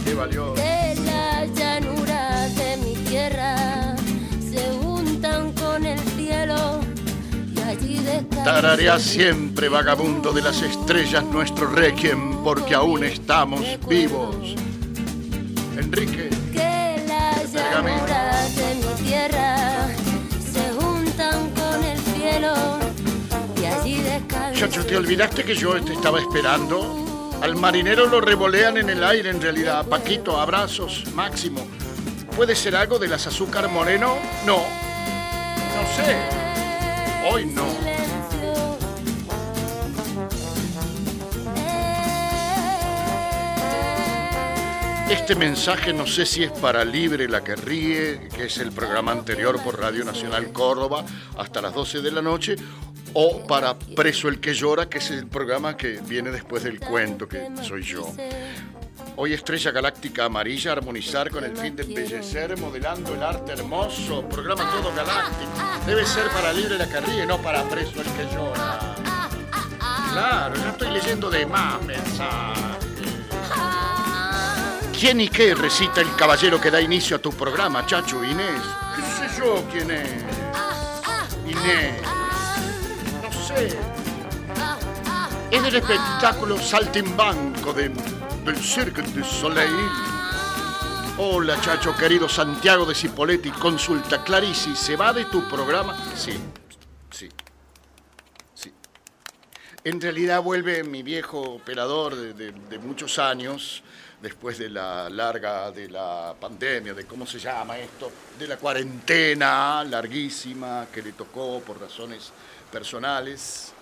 Qué. 0.04 0.73
Tararea 8.44 8.98
siempre, 8.98 9.70
vagabundo 9.70 10.30
de 10.30 10.42
las 10.42 10.60
estrellas, 10.60 11.24
nuestro 11.24 11.66
requiem, 11.66 12.44
porque 12.44 12.74
aún 12.74 13.02
estamos 13.02 13.62
vivos. 13.88 14.36
Enrique. 15.78 16.28
que 16.52 17.04
las 17.08 17.50
llanuras 17.54 18.54
de 18.54 18.74
mi 18.74 19.02
tierra 19.02 19.86
se 20.52 20.60
juntan 20.78 21.50
con 21.52 21.84
el 21.84 21.98
cielo 21.98 22.54
y 23.60 23.64
allí. 23.64 24.04
Chacho, 24.54 24.84
¿te 24.84 24.98
olvidaste 24.98 25.42
que 25.42 25.54
yo 25.54 25.82
te 25.82 25.94
estaba 25.94 26.20
esperando? 26.20 27.30
Al 27.40 27.56
marinero 27.56 28.06
lo 28.06 28.20
revolean 28.20 28.76
en 28.76 28.90
el 28.90 29.02
aire 29.04 29.30
en 29.30 29.40
realidad. 29.40 29.86
Paquito, 29.86 30.38
abrazos, 30.38 31.04
máximo. 31.14 31.66
¿Puede 32.36 32.54
ser 32.54 32.76
algo 32.76 32.98
de 32.98 33.08
las 33.08 33.26
azúcar 33.26 33.70
moreno? 33.70 34.16
No. 34.44 34.58
No 34.58 35.96
sé. 35.96 36.16
Hoy 37.30 37.46
no. 37.46 37.73
Este 45.08 45.34
mensaje 45.36 45.92
no 45.92 46.06
sé 46.06 46.24
si 46.24 46.44
es 46.44 46.50
para 46.50 46.82
Libre 46.84 47.28
la 47.28 47.44
que 47.44 47.54
ríe, 47.56 48.28
que 48.34 48.46
es 48.46 48.56
el 48.58 48.72
programa 48.72 49.12
anterior 49.12 49.62
por 49.62 49.78
Radio 49.78 50.02
Nacional 50.02 50.50
Córdoba, 50.50 51.04
hasta 51.36 51.60
las 51.60 51.74
12 51.74 52.00
de 52.00 52.10
la 52.10 52.22
noche, 52.22 52.56
o 53.12 53.46
para 53.46 53.78
Preso 53.78 54.28
el 54.28 54.40
que 54.40 54.54
llora, 54.54 54.88
que 54.88 54.98
es 54.98 55.10
el 55.10 55.26
programa 55.26 55.76
que 55.76 56.00
viene 56.00 56.30
después 56.30 56.64
del 56.64 56.80
cuento, 56.80 57.28
que 57.28 57.48
soy 57.62 57.82
yo. 57.82 58.10
Hoy 59.16 59.34
Estrella 59.34 59.70
Galáctica 59.70 60.24
Amarilla, 60.24 60.72
armonizar 60.72 61.30
con 61.30 61.44
el 61.44 61.56
fin 61.56 61.76
de 61.76 61.82
embellecer, 61.84 62.58
modelando 62.58 63.14
el 63.14 63.22
arte 63.22 63.52
hermoso, 63.52 64.26
programa 64.28 64.68
todo 64.70 64.92
galáctico. 64.94 65.52
Debe 65.86 66.04
ser 66.06 66.28
para 66.28 66.52
Libre 66.52 66.78
la 66.78 66.88
que 66.88 67.00
ríe, 67.00 67.26
no 67.26 67.40
para 67.42 67.62
Preso 67.68 68.00
el 68.00 68.06
que 68.06 68.34
llora. 68.34 68.96
Claro, 70.12 70.56
ya 70.56 70.70
estoy 70.70 70.90
leyendo 70.90 71.28
de 71.28 71.44
más 71.44 71.82
mensajes. 71.82 72.83
¿Quién 75.04 75.20
y 75.20 75.28
qué 75.28 75.54
recita 75.54 76.00
el 76.00 76.16
caballero 76.16 76.58
que 76.58 76.70
da 76.70 76.80
inicio 76.80 77.16
a 77.16 77.18
tu 77.18 77.30
programa, 77.30 77.84
Chacho 77.84 78.24
Inés? 78.24 78.62
¿Qué 78.96 79.02
sé 79.02 79.38
yo 79.38 79.62
quién 79.70 79.90
es? 79.90 80.08
Inés. 81.46 82.00
No 83.22 83.30
sé. 83.30 83.78
Es 85.50 85.62
del 85.62 85.74
espectáculo 85.74 86.56
Saltimbanco 86.56 87.74
de, 87.74 87.90
del 88.46 88.56
Cirque 88.56 89.02
du 89.02 89.22
Soleil. 89.22 89.90
Hola, 91.18 91.60
Chacho, 91.60 91.94
querido 91.94 92.26
Santiago 92.26 92.86
de 92.86 92.94
Cipoletti. 92.94 93.50
Consulta, 93.50 94.24
Clarici, 94.24 94.74
¿se 94.74 94.96
va 94.96 95.12
de 95.12 95.26
tu 95.26 95.46
programa? 95.50 96.02
Sí, 96.16 96.40
sí, 97.10 97.28
sí. 98.54 98.72
En 99.84 100.00
realidad 100.00 100.42
vuelve 100.42 100.82
mi 100.82 101.02
viejo 101.02 101.42
operador 101.42 102.16
de 102.16 102.78
muchos 102.78 103.18
años, 103.18 103.82
después 104.24 104.56
de 104.56 104.70
la 104.70 105.10
larga, 105.10 105.70
de 105.70 105.86
la 105.86 106.34
pandemia, 106.40 106.94
de 106.94 107.04
cómo 107.04 107.26
se 107.26 107.38
llama 107.38 107.78
esto, 107.78 108.10
de 108.38 108.46
la 108.46 108.56
cuarentena 108.56 109.84
larguísima 109.84 110.88
que 110.90 111.02
le 111.02 111.12
tocó 111.12 111.60
por 111.60 111.78
razones 111.78 112.32
personales. 112.72 113.74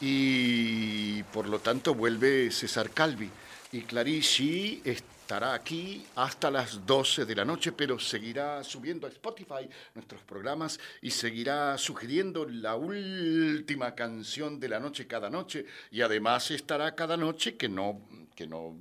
Y 0.00 1.22
por 1.24 1.46
lo 1.46 1.58
tanto 1.58 1.94
vuelve 1.94 2.50
César 2.50 2.88
Calvi. 2.90 3.30
Y 3.72 3.82
Clarici 3.82 4.80
estará 4.82 5.52
aquí 5.52 6.06
hasta 6.16 6.50
las 6.50 6.86
12 6.86 7.26
de 7.26 7.34
la 7.34 7.44
noche, 7.44 7.72
pero 7.72 7.98
seguirá 7.98 8.64
subiendo 8.64 9.06
a 9.06 9.10
Spotify 9.10 9.68
nuestros 9.94 10.22
programas 10.22 10.80
y 11.02 11.10
seguirá 11.10 11.76
sugiriendo 11.76 12.46
la 12.46 12.76
última 12.76 13.94
canción 13.94 14.58
de 14.58 14.70
la 14.70 14.80
noche 14.80 15.06
cada 15.06 15.28
noche. 15.28 15.66
Y 15.90 16.00
además 16.00 16.50
estará 16.50 16.94
cada 16.94 17.18
noche 17.18 17.58
que 17.58 17.68
no, 17.68 18.00
que 18.34 18.46
no, 18.46 18.74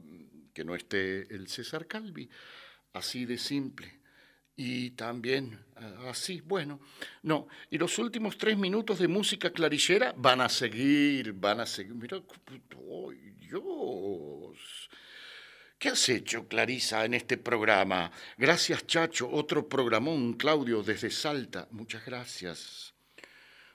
que 0.60 0.65
no 0.65 0.76
esté 0.76 1.34
el 1.34 1.48
César 1.48 1.88
Calvi. 1.88 2.30
Así 2.91 3.24
de 3.24 3.38
simple. 3.38 4.02
Y 4.58 4.89
también, 4.89 5.58
ah, 5.78 6.10
así, 6.10 6.41
bueno, 6.41 6.82
no. 7.24 7.48
Y 7.69 7.78
los 7.78 7.98
últimos 7.98 8.38
tres 8.38 8.58
minutos 8.58 9.00
de 9.00 9.08
música 9.08 9.52
clarillera 9.52 10.13
van 10.17 10.41
a 10.41 10.50
seguir, 10.50 11.32
van 11.32 11.62
a 11.62 11.65
seguir. 11.65 11.95
Mira, 11.95 12.17
¡ay, 12.17 13.36
Dios! 13.39 14.89
¿Qué 15.78 15.88
has 15.88 16.10
hecho, 16.10 16.45
Clarisa, 16.50 17.06
en 17.06 17.13
este 17.13 17.38
programa? 17.38 18.12
Gracias, 18.38 18.86
Chacho. 18.86 19.30
Otro 19.32 19.69
programón, 19.69 20.34
Claudio, 20.34 20.84
desde 20.84 21.10
Salta. 21.10 21.69
Muchas 21.72 22.06
gracias. 22.06 22.93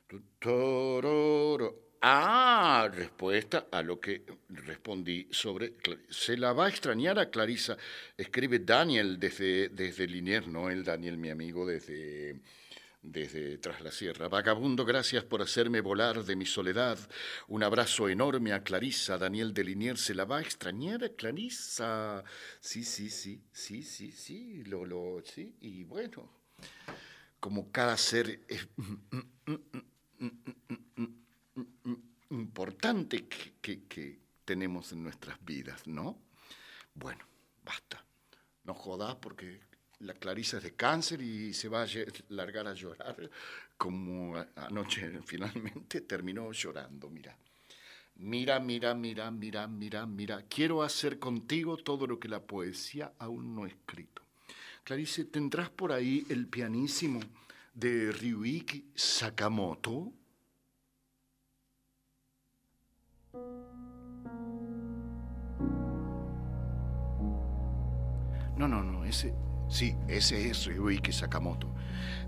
Tutororo. 0.07 1.94
Ah, 2.07 2.90
respuesta 2.93 3.69
a 3.71 3.81
lo 3.81 3.99
que 3.99 4.27
respondí 4.51 5.27
sobre... 5.31 5.73
Se 6.11 6.37
la 6.37 6.53
va 6.53 6.67
a 6.67 6.69
extrañar 6.69 7.19
a 7.19 7.31
Clarisa. 7.31 7.79
Escribe 8.14 8.59
Daniel 8.59 9.19
desde, 9.19 9.71
desde 9.71 10.07
Liniers, 10.07 10.47
no 10.47 10.69
el 10.69 10.85
Daniel, 10.85 11.17
mi 11.17 11.31
amigo, 11.31 11.67
desde, 11.67 12.43
desde 13.01 13.57
Tras 13.57 13.81
la 13.81 13.90
Sierra. 13.90 14.29
Vagabundo, 14.29 14.85
gracias 14.85 15.25
por 15.25 15.40
hacerme 15.40 15.81
volar 15.81 16.23
de 16.23 16.37
mi 16.37 16.45
soledad. 16.45 16.99
Un 17.49 17.62
abrazo 17.62 18.11
enorme 18.11 18.53
a 18.53 18.62
Clarisa. 18.62 19.17
Daniel 19.17 19.55
de 19.55 19.64
Liniers, 19.64 20.03
se 20.03 20.14
la 20.14 20.27
va 20.27 20.37
a 20.37 20.43
extrañar 20.43 21.05
a 21.05 21.09
Clarisa. 21.09 22.23
Sí, 22.61 22.85
sí, 22.85 23.09
sí, 23.09 23.40
sí, 23.51 23.83
sí, 23.83 24.12
sí, 24.12 24.62
lo, 24.64 24.85
lo, 24.85 25.23
sí. 25.25 25.57
Y 25.62 25.85
bueno, 25.85 26.31
como 27.40 27.73
cada 27.73 27.97
ser 27.97 28.40
es 28.47 28.69
importante 32.35 33.27
que, 33.27 33.55
que- 33.61 33.85
que 33.85 34.18
tenemos 34.44 34.92
en 34.92 35.03
nuestras 35.03 35.42
vidas, 35.44 35.87
¿no? 35.87 36.18
Bueno, 36.94 37.25
basta. 37.64 38.05
No 38.64 38.75
jodas 38.75 39.16
porque 39.16 39.61
la 40.01 40.14
Clarisa 40.14 40.59
es 40.59 40.62
de 40.64 40.75
cáncer 40.75 41.23
y 41.23 41.55
se 41.55 41.68
va 41.68 41.83
a 41.83 41.87
largar 42.29 42.66
a 42.66 42.75
llorar 42.75 43.31
como 43.77 44.37
anoche 44.57 45.20
finalmente 45.27 46.01
terminó 46.03 46.51
llorando, 46.53 47.11
mira. 47.11 47.37
Mira, 48.16 48.61
mira, 48.61 48.94
mira, 48.94 49.31
mira, 49.31 49.66
mira, 49.66 50.07
mira. 50.07 50.42
Quiero 50.49 50.83
hacer 50.83 51.18
contigo 51.18 51.77
todo 51.77 52.07
lo 52.07 52.18
que 52.20 52.29
la 52.29 52.40
poesía 52.40 53.12
aún 53.18 53.55
no 53.57 53.64
ha 53.64 53.68
escrito. 53.68 54.23
Clarice, 54.85 55.25
¿tendrás 55.25 55.70
por 55.70 55.90
ahí 55.92 56.25
el 56.29 56.47
pianísimo 56.47 57.18
de 57.75 58.12
Ryuiki 58.12 58.85
Sakamoto? 58.94 60.12
No, 68.57 68.68
no, 68.68 68.83
no, 68.83 69.05
ese, 69.05 69.35
sí, 69.68 69.97
ese 70.07 70.49
es 70.49 70.66
Ryuiki 70.66 71.12
Sakamoto. 71.12 71.75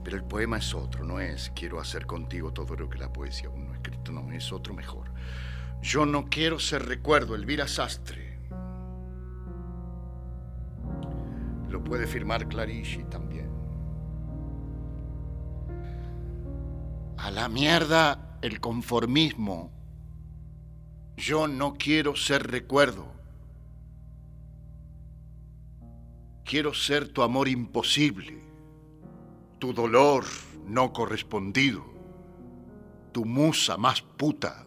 Pero 0.03 0.17
el 0.17 0.25
poema 0.25 0.59
es 0.59 0.75
otro, 0.75 1.05
no 1.05 1.21
es 1.21 1.53
quiero 1.55 1.81
hacer 1.81 2.07
contigo 2.07 2.53
todo 2.53 2.77
lo 2.77 2.89
que 2.89 2.99
la 2.99 3.13
poesía 3.13 3.49
aún 3.49 3.67
no 3.67 3.73
ha 3.73 3.77
escrito, 3.77 4.13
no, 4.13 4.31
es 4.33 4.53
otro 4.53 4.75
mejor. 4.75 5.13
Yo 5.83 6.07
no 6.07 6.27
quiero 6.29 6.59
ser 6.59 6.87
recuerdo, 6.87 7.35
Elvira 7.35 7.69
Sastre. 7.69 8.41
Lo 11.69 11.83
puede 11.85 12.07
firmar 12.07 12.49
Clarici 12.49 13.05
también. 13.05 13.51
A 17.19 17.31
la 17.31 17.49
mierda 17.49 18.39
el 18.43 18.61
conformismo. 18.61 19.76
Yo 21.17 21.49
no 21.49 21.75
quiero 21.75 22.15
ser 22.15 22.47
recuerdo. 22.51 23.07
Quiero 26.45 26.75
ser 26.75 27.09
tu 27.09 27.23
amor 27.23 27.49
imposible, 27.49 28.39
tu 29.59 29.73
dolor 29.73 30.25
no 30.65 30.93
correspondido, 30.93 31.85
tu 33.13 33.25
musa 33.25 33.77
más 33.77 34.01
puta 34.01 34.67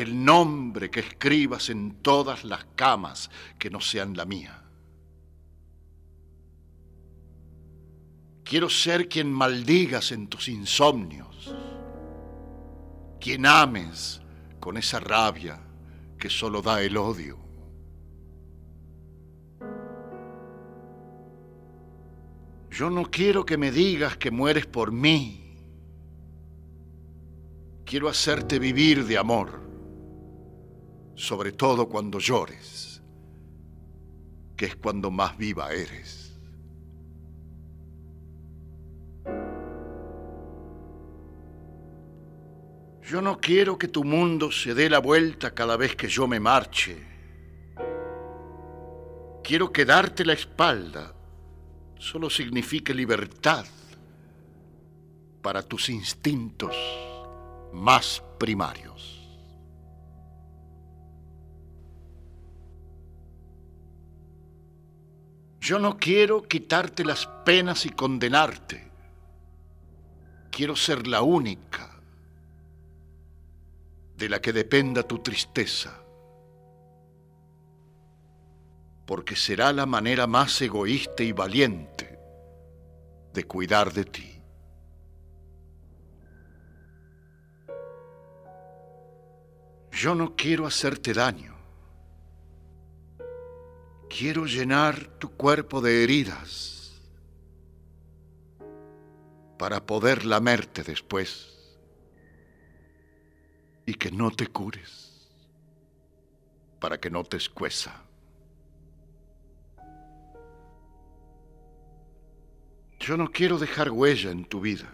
el 0.00 0.24
nombre 0.24 0.90
que 0.90 1.00
escribas 1.00 1.68
en 1.68 1.96
todas 2.02 2.44
las 2.44 2.64
camas 2.74 3.30
que 3.58 3.70
no 3.70 3.80
sean 3.80 4.16
la 4.16 4.24
mía. 4.24 4.62
Quiero 8.44 8.70
ser 8.70 9.08
quien 9.08 9.30
maldigas 9.30 10.10
en 10.12 10.26
tus 10.28 10.48
insomnios, 10.48 11.54
quien 13.20 13.46
ames 13.46 14.22
con 14.60 14.76
esa 14.76 15.00
rabia 15.00 15.58
que 16.18 16.30
solo 16.30 16.62
da 16.62 16.82
el 16.82 16.96
odio. 16.96 17.38
Yo 22.70 22.88
no 22.88 23.10
quiero 23.10 23.44
que 23.44 23.56
me 23.56 23.72
digas 23.72 24.16
que 24.16 24.30
mueres 24.30 24.66
por 24.66 24.92
mí. 24.92 25.56
Quiero 27.84 28.08
hacerte 28.08 28.58
vivir 28.58 29.04
de 29.06 29.18
amor 29.18 29.70
sobre 31.20 31.52
todo 31.52 31.86
cuando 31.86 32.18
llores, 32.18 33.02
que 34.56 34.64
es 34.64 34.76
cuando 34.76 35.10
más 35.10 35.36
viva 35.36 35.70
eres. 35.70 36.29
Yo 43.10 43.20
no 43.20 43.40
quiero 43.40 43.76
que 43.76 43.88
tu 43.88 44.04
mundo 44.04 44.52
se 44.52 44.72
dé 44.72 44.88
la 44.88 45.00
vuelta 45.00 45.52
cada 45.52 45.76
vez 45.76 45.96
que 45.96 46.06
yo 46.06 46.28
me 46.28 46.38
marche. 46.38 46.96
Quiero 49.42 49.72
que 49.72 49.84
darte 49.84 50.24
la 50.24 50.34
espalda 50.34 51.12
solo 51.98 52.30
signifique 52.30 52.94
libertad 52.94 53.66
para 55.42 55.60
tus 55.60 55.88
instintos 55.88 56.76
más 57.72 58.22
primarios. 58.38 59.28
Yo 65.60 65.80
no 65.80 65.98
quiero 65.98 66.44
quitarte 66.44 67.04
las 67.04 67.26
penas 67.44 67.86
y 67.86 67.90
condenarte. 67.90 68.88
Quiero 70.52 70.76
ser 70.76 71.08
la 71.08 71.22
única 71.22 71.89
de 74.20 74.28
la 74.28 74.42
que 74.42 74.52
dependa 74.52 75.02
tu 75.02 75.20
tristeza, 75.20 75.98
porque 79.06 79.34
será 79.34 79.72
la 79.72 79.86
manera 79.86 80.26
más 80.26 80.60
egoísta 80.60 81.22
y 81.22 81.32
valiente 81.32 82.18
de 83.32 83.44
cuidar 83.44 83.90
de 83.94 84.04
ti. 84.04 84.42
Yo 89.90 90.14
no 90.14 90.36
quiero 90.36 90.66
hacerte 90.66 91.14
daño. 91.14 91.56
Quiero 94.10 94.44
llenar 94.44 95.18
tu 95.18 95.30
cuerpo 95.30 95.80
de 95.80 96.04
heridas 96.04 96.92
para 99.56 99.86
poder 99.86 100.26
lamerte 100.26 100.82
después 100.82 101.49
y 103.90 103.94
que 103.94 104.10
no 104.10 104.30
te 104.30 104.46
cures, 104.46 105.28
para 106.78 106.98
que 106.98 107.10
no 107.10 107.24
te 107.24 107.36
escueza. 107.36 108.02
Yo 112.98 113.16
no 113.16 113.30
quiero 113.30 113.58
dejar 113.58 113.90
huella 113.90 114.30
en 114.30 114.44
tu 114.44 114.60
vida, 114.60 114.92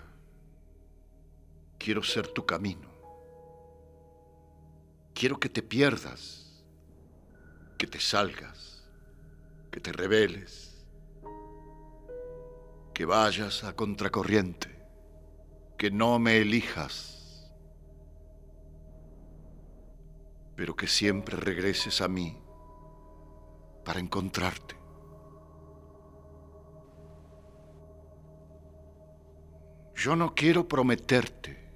quiero 1.78 2.02
ser 2.02 2.28
tu 2.28 2.44
camino. 2.46 2.88
Quiero 5.14 5.40
que 5.40 5.48
te 5.48 5.62
pierdas, 5.62 6.62
que 7.78 7.86
te 7.86 8.00
salgas 8.00 8.76
que 9.76 9.80
te 9.80 9.92
rebeles, 9.92 10.74
que 12.94 13.04
vayas 13.04 13.62
a 13.62 13.76
contracorriente, 13.76 14.70
que 15.76 15.90
no 15.90 16.18
me 16.18 16.38
elijas, 16.38 17.15
pero 20.56 20.74
que 20.74 20.86
siempre 20.86 21.36
regreses 21.36 22.00
a 22.00 22.08
mí 22.08 22.42
para 23.84 24.00
encontrarte. 24.00 24.76
Yo 29.94 30.16
no 30.16 30.34
quiero 30.34 30.66
prometerte, 30.66 31.70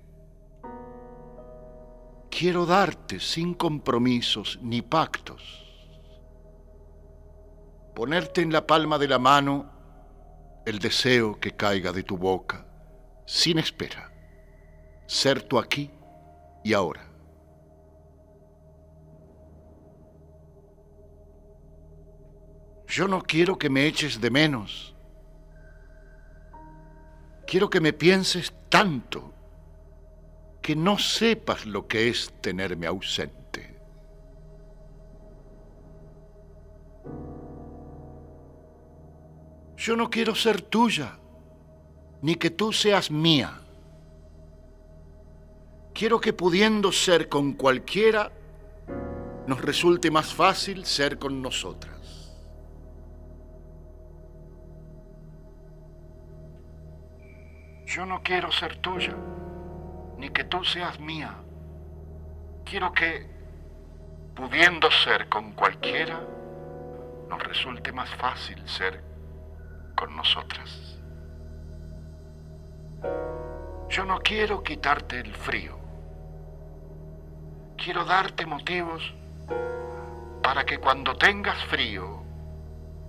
quiero 2.30 2.66
darte 2.66 3.20
sin 3.20 3.54
compromisos 3.54 4.58
ni 4.62 4.82
pactos 4.82 5.70
ponerte 8.00 8.40
en 8.40 8.50
la 8.50 8.66
palma 8.66 8.96
de 8.96 9.06
la 9.06 9.18
mano 9.18 9.70
el 10.64 10.78
deseo 10.78 11.38
que 11.38 11.52
caiga 11.52 11.92
de 11.92 12.02
tu 12.02 12.16
boca, 12.16 12.66
sin 13.26 13.58
espera, 13.58 14.10
ser 15.06 15.42
tú 15.42 15.58
aquí 15.58 15.90
y 16.64 16.72
ahora. 16.72 17.09
Yo 22.90 23.06
no 23.06 23.22
quiero 23.22 23.56
que 23.56 23.70
me 23.70 23.86
eches 23.86 24.20
de 24.20 24.30
menos. 24.30 24.96
Quiero 27.46 27.70
que 27.70 27.80
me 27.80 27.92
pienses 27.92 28.52
tanto 28.68 29.32
que 30.60 30.74
no 30.74 30.98
sepas 30.98 31.66
lo 31.66 31.86
que 31.86 32.08
es 32.08 32.32
tenerme 32.40 32.88
ausente. 32.88 33.78
Yo 39.76 39.94
no 39.96 40.10
quiero 40.10 40.34
ser 40.34 40.60
tuya, 40.60 41.16
ni 42.22 42.34
que 42.34 42.50
tú 42.50 42.72
seas 42.72 43.08
mía. 43.10 43.60
Quiero 45.94 46.20
que 46.20 46.32
pudiendo 46.32 46.90
ser 46.90 47.28
con 47.28 47.52
cualquiera, 47.52 48.32
nos 49.46 49.62
resulte 49.62 50.10
más 50.10 50.34
fácil 50.34 50.84
ser 50.84 51.18
con 51.18 51.40
nosotras. 51.40 51.99
Yo 57.90 58.06
no 58.06 58.22
quiero 58.22 58.52
ser 58.52 58.76
tuya, 58.76 59.16
ni 60.16 60.30
que 60.30 60.44
tú 60.44 60.62
seas 60.62 61.00
mía. 61.00 61.34
Quiero 62.64 62.92
que, 62.92 63.28
pudiendo 64.36 64.88
ser 64.92 65.28
con 65.28 65.54
cualquiera, 65.54 66.20
nos 67.28 67.42
resulte 67.42 67.90
más 67.90 68.08
fácil 68.10 68.62
ser 68.68 69.02
con 69.96 70.14
nosotras. 70.14 71.00
Yo 73.88 74.04
no 74.04 74.20
quiero 74.20 74.62
quitarte 74.62 75.18
el 75.18 75.34
frío. 75.34 75.76
Quiero 77.76 78.04
darte 78.04 78.46
motivos 78.46 79.02
para 80.44 80.64
que 80.64 80.78
cuando 80.78 81.16
tengas 81.16 81.64
frío 81.64 82.22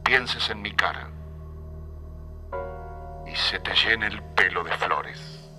pienses 0.04 0.50
en 0.50 0.64
mi 0.64 0.72
cara 0.72 1.11
y 3.32 3.36
se 3.36 3.60
te 3.60 3.74
llene 3.74 4.08
el 4.08 4.22
pelo 4.36 4.64
de 4.64 4.72
flores. 4.72 5.50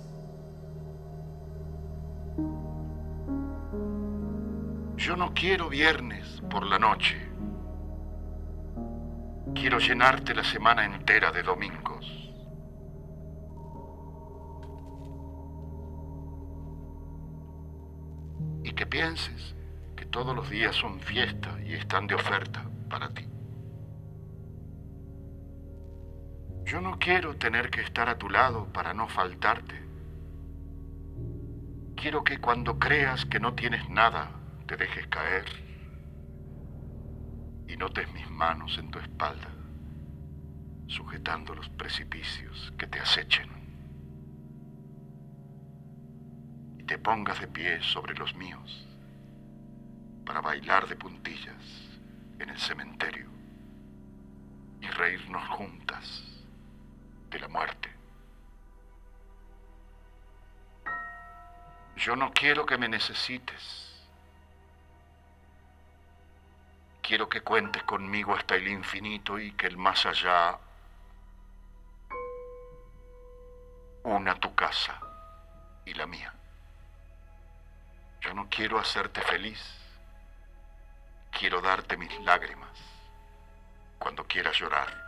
Yo 4.95 5.17
no 5.17 5.33
quiero 5.33 5.69
viernes 5.69 6.41
por 6.49 6.65
la 6.65 6.77
noche. 6.77 7.17
Quiero 9.55 9.79
llenarte 9.79 10.35
la 10.35 10.43
semana 10.43 10.85
entera 10.85 11.31
de 11.31 11.41
domingos. 11.41 12.05
Y 18.63 18.71
que 18.71 18.85
pienses 18.85 19.55
que 19.95 20.05
todos 20.05 20.35
los 20.35 20.49
días 20.49 20.75
son 20.75 20.99
fiesta 20.99 21.59
y 21.65 21.73
están 21.73 22.07
de 22.07 22.15
oferta 22.15 22.63
para 22.89 23.09
ti. 23.09 23.32
Yo 26.65 26.79
no 26.79 26.97
quiero 26.97 27.35
tener 27.35 27.69
que 27.69 27.81
estar 27.81 28.07
a 28.07 28.17
tu 28.17 28.29
lado 28.29 28.71
para 28.71 28.93
no 28.93 29.07
faltarte. 29.07 29.75
Quiero 31.95 32.23
que 32.23 32.39
cuando 32.39 32.79
creas 32.79 33.25
que 33.25 33.39
no 33.39 33.53
tienes 33.53 33.89
nada, 33.89 34.31
te 34.65 34.77
dejes 34.77 35.07
caer 35.07 35.45
y 37.67 37.75
notes 37.75 38.11
mis 38.13 38.29
manos 38.29 38.77
en 38.77 38.91
tu 38.91 38.99
espalda, 38.99 39.49
sujetando 40.87 41.53
los 41.53 41.69
precipicios 41.69 42.73
que 42.77 42.87
te 42.87 42.99
acechen. 42.99 43.49
Y 46.77 46.83
te 46.83 46.97
pongas 46.97 47.41
de 47.41 47.47
pie 47.47 47.81
sobre 47.81 48.15
los 48.15 48.35
míos 48.35 48.87
para 50.25 50.39
bailar 50.39 50.87
de 50.87 50.95
puntillas 50.95 51.89
en 52.39 52.49
el 52.49 52.57
cementerio 52.57 53.27
y 54.81 54.87
reírnos 54.87 55.47
juntas 55.49 56.32
de 57.33 57.39
la 57.39 57.47
muerte. 57.47 57.89
Yo 61.95 62.15
no 62.15 62.31
quiero 62.31 62.65
que 62.65 62.77
me 62.77 62.87
necesites. 62.87 64.05
Quiero 67.01 67.27
que 67.27 67.41
cuentes 67.41 67.83
conmigo 67.83 68.35
hasta 68.35 68.55
el 68.55 68.67
infinito 68.67 69.37
y 69.39 69.51
que 69.53 69.67
el 69.67 69.77
más 69.77 70.05
allá 70.05 70.57
una 74.03 74.39
tu 74.39 74.53
casa 74.55 74.99
y 75.85 75.93
la 75.93 76.05
mía. 76.05 76.33
Yo 78.21 78.33
no 78.33 78.47
quiero 78.49 78.79
hacerte 78.79 79.21
feliz. 79.21 79.61
Quiero 81.31 81.61
darte 81.61 81.97
mis 81.97 82.17
lágrimas 82.21 82.69
cuando 83.97 84.25
quieras 84.25 84.55
llorar 84.57 85.02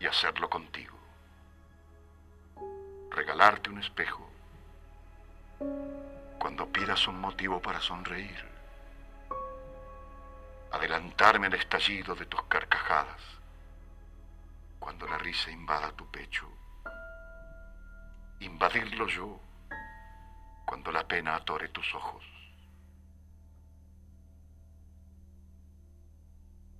y 0.00 0.06
hacerlo 0.06 0.48
contigo. 0.48 0.98
Regalarte 3.10 3.70
un 3.70 3.78
espejo 3.78 4.28
cuando 6.38 6.66
pidas 6.72 7.06
un 7.06 7.20
motivo 7.20 7.60
para 7.60 7.80
sonreír. 7.80 8.48
Adelantarme 10.72 11.48
al 11.48 11.54
estallido 11.54 12.14
de 12.14 12.24
tus 12.26 12.42
carcajadas 12.44 13.20
cuando 14.78 15.06
la 15.06 15.18
risa 15.18 15.50
invada 15.50 15.92
tu 15.92 16.10
pecho. 16.10 16.48
Invadirlo 18.40 19.06
yo 19.06 19.38
cuando 20.64 20.90
la 20.90 21.06
pena 21.06 21.36
atore 21.36 21.68
tus 21.68 21.94
ojos. 21.94 22.24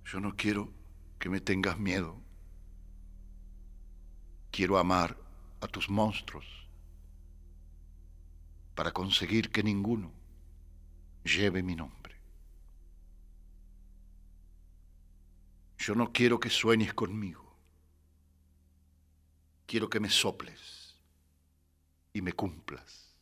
Yo 0.05 0.19
no 0.19 0.35
quiero 0.35 0.73
que 1.19 1.29
me 1.29 1.39
tengas 1.39 1.77
miedo. 1.77 2.19
Quiero 4.51 4.77
amar 4.77 5.17
a 5.61 5.67
tus 5.67 5.89
monstruos 5.89 6.45
para 8.75 8.91
conseguir 8.91 9.49
que 9.49 9.63
ninguno 9.63 10.11
lleve 11.23 11.63
mi 11.63 11.75
nombre. 11.75 12.15
Yo 15.77 15.95
no 15.95 16.11
quiero 16.11 16.39
que 16.39 16.49
sueñes 16.49 16.93
conmigo. 16.93 17.55
Quiero 19.65 19.89
que 19.89 19.99
me 19.99 20.09
soples 20.09 20.95
y 22.13 22.21
me 22.21 22.33
cumplas. 22.33 23.15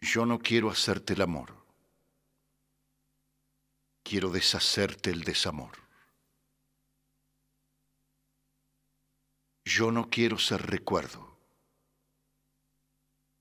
Yo 0.00 0.24
no 0.24 0.38
quiero 0.38 0.70
hacerte 0.70 1.12
el 1.12 1.22
amor. 1.22 1.54
Quiero 4.02 4.30
deshacerte 4.30 5.10
el 5.10 5.22
desamor. 5.22 5.87
Yo 9.68 9.92
no 9.92 10.08
quiero 10.08 10.38
ser 10.38 10.62
recuerdo, 10.62 11.36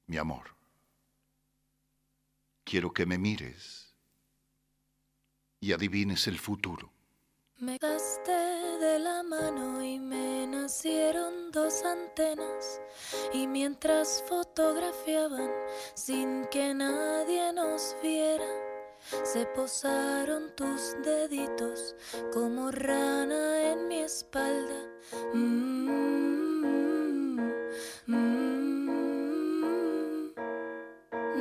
mi 0.07 0.17
amor. 0.17 0.57
Quiero 2.65 2.91
que 2.91 3.05
me 3.05 3.17
mires 3.17 3.95
y 5.61 5.71
adivines 5.71 6.27
el 6.27 6.37
futuro. 6.37 6.91
Me 7.59 7.77
gasté 7.77 8.31
de 8.31 8.99
la 8.99 9.23
mano 9.23 9.81
y 9.81 9.99
me 9.99 10.45
nacieron 10.47 11.49
dos 11.53 11.81
antenas 11.85 12.81
y 13.33 13.47
mientras 13.47 14.21
fotografiaban 14.27 15.49
sin 15.93 16.45
que 16.47 16.73
nadie 16.73 17.53
nos 17.53 17.95
viera, 18.03 18.45
se 19.23 19.45
posaron 19.47 20.51
tus 20.55 20.95
deditos 21.03 21.95
como 22.33 22.71
rana 22.71 23.71
en 23.71 23.87
mi 23.87 23.99
espalda. 23.99 24.81
Mm, 25.33 25.89
mm. 28.07 28.67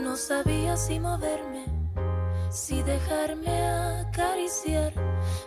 No 0.02 0.16
sabía 0.16 0.76
si 0.76 1.00
moverme, 1.00 1.64
si 2.50 2.82
dejarme 2.82 3.66
acariciar. 4.00 4.92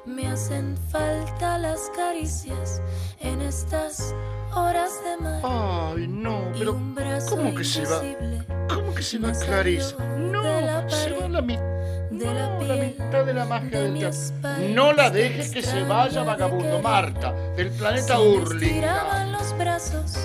Me 0.06 0.28
hacen 0.28 0.78
falta 0.92 1.58
las 1.58 1.90
caricias 1.96 2.82
en 3.20 3.42
estas 3.42 4.14
horas 4.54 4.92
de 5.04 5.18
mar. 5.24 5.42
Ay, 5.44 6.08
no, 6.08 6.52
pero 6.54 7.20
¿cómo 7.30 7.56
que 7.56 7.64
se 7.64 7.86
va? 7.86 8.02
¿Cómo 8.68 8.94
que 8.94 9.04
se 9.04 9.18
va 9.20 9.32
Clarice? 9.32 9.96
No, 10.18 10.44
se 10.90 11.12
va 11.12 11.30
la 11.30 11.42
mitad 11.42 11.79
de 12.20 12.26
la, 12.26 12.60
la 12.60 12.76
mitad 12.76 13.26
de 13.26 13.34
la 13.34 13.46
magia 13.46 13.80
del 13.80 13.98
teatro. 13.98 14.20
No 14.70 14.94
la 14.94 15.10
dejes 15.10 15.52
que 15.52 15.62
se 15.62 15.84
vaya, 15.84 16.24
vagabundo. 16.24 16.82
Marta, 16.82 17.34
del 17.56 17.72
planeta 17.72 18.20
Urling. 18.20 18.82
los 19.32 19.58
brazos 19.58 20.18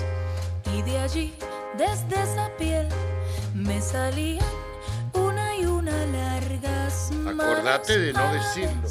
y 0.75 0.81
de 0.81 0.97
allí, 0.99 1.33
desde 1.77 2.21
esa 2.21 2.49
piel, 2.57 2.87
me 3.53 3.81
salían 3.81 4.45
una 5.13 5.55
y 5.55 5.65
una 5.65 5.93
largas 6.07 7.11
Acordate 7.25 7.97
de 7.97 8.13
no 8.13 8.33
decirlo. 8.33 8.89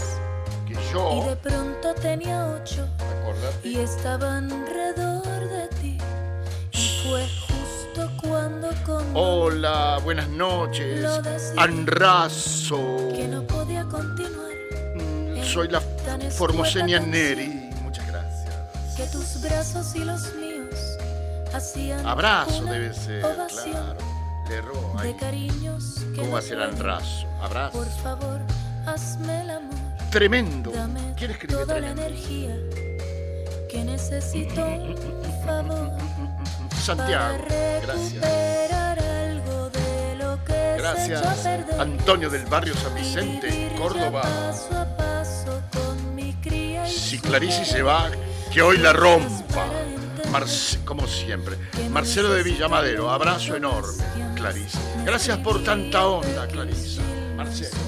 Que 0.66 0.74
yo. 0.92 1.12
Y 1.12 1.28
de 1.28 1.36
pronto 1.36 1.94
tenía 1.94 2.46
ocho. 2.46 2.88
Acordate. 3.20 3.68
Y 3.68 3.76
estaban 3.76 4.50
alrededor 4.50 5.48
de 5.50 5.68
ti. 5.80 5.98
Y 6.72 7.02
fue 7.06 7.26
Hola, 9.14 10.00
buenas 10.02 10.28
noches. 10.28 11.04
Anrazo. 11.56 13.08
Mm, 14.94 15.42
soy 15.42 15.68
la 15.68 15.80
Formosenia 16.30 17.00
Neri. 17.00 17.70
Muchas 17.82 18.06
gracias. 18.06 18.54
Que 18.96 19.06
tus 19.06 19.40
brazos 19.42 19.94
y 19.94 20.04
los 20.04 20.34
míos 20.34 20.98
hacían. 21.52 22.06
Abrazo 22.06 22.64
debe 22.64 22.94
ser. 22.94 23.20
Claro. 23.22 23.96
Le 24.48 24.60
robo. 24.60 25.00
De 25.02 25.16
cariños. 25.16 26.00
Que 26.14 26.20
¿Cómo 26.20 26.32
va 26.32 26.38
a 26.38 26.42
ser 26.42 26.60
Anrazo? 26.60 27.26
Abrazo. 27.42 27.78
Por 27.78 27.88
favor, 28.02 28.40
hazme 28.86 29.42
el 29.42 29.50
amor. 29.50 29.74
Tremendo. 30.10 30.72
¿Quieres 31.16 31.38
que 31.38 31.46
toda 31.46 31.66
tremendo? 31.66 32.02
la 32.02 32.06
energía 32.06 32.56
que 33.70 33.84
necesito, 33.84 34.54
por 34.54 35.46
favor. 35.46 35.90
Santiago. 36.84 37.38
Gracias. 37.82 38.22
Gracias. 40.76 41.46
Antonio 41.78 42.28
del 42.28 42.44
barrio 42.44 42.74
San 42.74 42.94
Vicente, 42.94 43.72
Córdoba. 43.78 44.22
Si 46.86 47.18
Clarice 47.20 47.64
se 47.64 47.80
va, 47.80 48.10
que 48.52 48.60
hoy 48.60 48.76
la 48.76 48.92
rompa. 48.92 49.66
como 50.84 51.06
siempre. 51.06 51.56
Marcelo 51.90 52.30
de 52.34 52.42
Villamadero, 52.42 53.10
abrazo 53.10 53.56
enorme, 53.56 54.04
Clarice. 54.34 54.78
Gracias 55.06 55.38
por 55.38 55.64
tanta 55.64 56.06
onda, 56.06 56.46
Clarice. 56.48 57.00
Marcelo. 57.34 57.78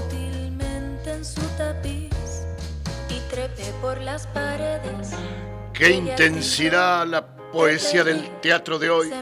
Qué 5.75 5.91
intensidad 5.91 7.07
la 7.07 7.36
poesía 7.53 8.05
del 8.05 8.41
teatro 8.41 8.79
de 8.79 8.91
hoy. 8.91 9.13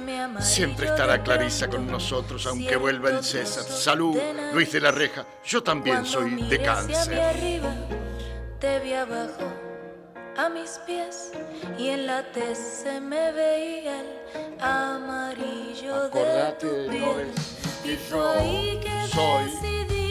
Siempre 0.40 0.86
estará 0.86 1.22
Clarisa 1.22 1.68
con 1.68 1.86
nosotros, 1.86 2.46
aunque 2.46 2.76
vuelva 2.76 3.10
el 3.10 3.24
César. 3.24 3.64
Salud, 3.64 4.18
Luis 4.52 4.72
de 4.72 4.80
la 4.80 4.90
Reja. 4.90 5.26
Yo 5.44 5.62
también 5.62 6.04
soy 6.04 6.42
de 6.48 6.60
cáncer. 6.60 7.60
Te 8.60 8.80
vi 8.80 8.94
abajo 8.94 9.52
a 10.36 10.48
mis 10.48 10.80
pies 10.86 11.32
y 11.78 11.88
en 11.88 12.06
la 12.06 12.22
tez 12.32 12.58
se 12.82 13.00
me 13.00 13.32
veía 13.32 14.00
el 14.00 14.60
amarillo 14.60 16.08
de 16.08 16.52
tu 16.58 16.90
piel. 16.90 17.32
Y 17.84 18.80
que 18.80 19.08
soy 19.12 20.03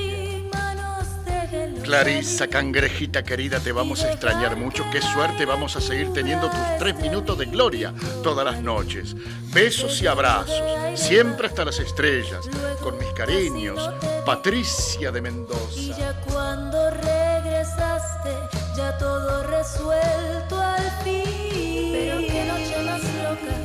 Clarisa, 1.83 2.47
cangrejita 2.47 3.23
querida, 3.23 3.59
te 3.59 3.71
vamos 3.71 4.03
a 4.03 4.11
extrañar 4.11 4.55
mucho. 4.55 4.85
Qué 4.91 5.01
suerte 5.01 5.45
vamos 5.45 5.75
a 5.75 5.81
seguir 5.81 6.11
teniendo 6.13 6.49
tus 6.49 6.77
tres 6.79 6.95
minutos 6.95 7.37
de 7.37 7.45
gloria 7.45 7.93
todas 8.23 8.45
las 8.45 8.61
noches. 8.61 9.15
Besos 9.53 10.01
y 10.01 10.07
abrazos, 10.07 10.63
siempre 10.95 11.47
hasta 11.47 11.65
las 11.65 11.79
estrellas. 11.79 12.45
Con 12.81 12.97
mis 12.97 13.09
cariños, 13.09 13.89
Patricia 14.25 15.11
de 15.11 15.21
Mendoza. 15.21 15.79
Y 15.79 15.89
ya 15.89 16.19
cuando 16.21 16.89
regresaste, 16.89 18.31
ya 18.75 18.97
todo 18.97 19.43
resuelto 19.43 20.59
al 20.59 20.91
fin. 21.03 21.91
Pero 21.91 22.17
qué 22.19 22.45
noche 22.45 22.83
más 22.83 23.03
loca 23.03 23.55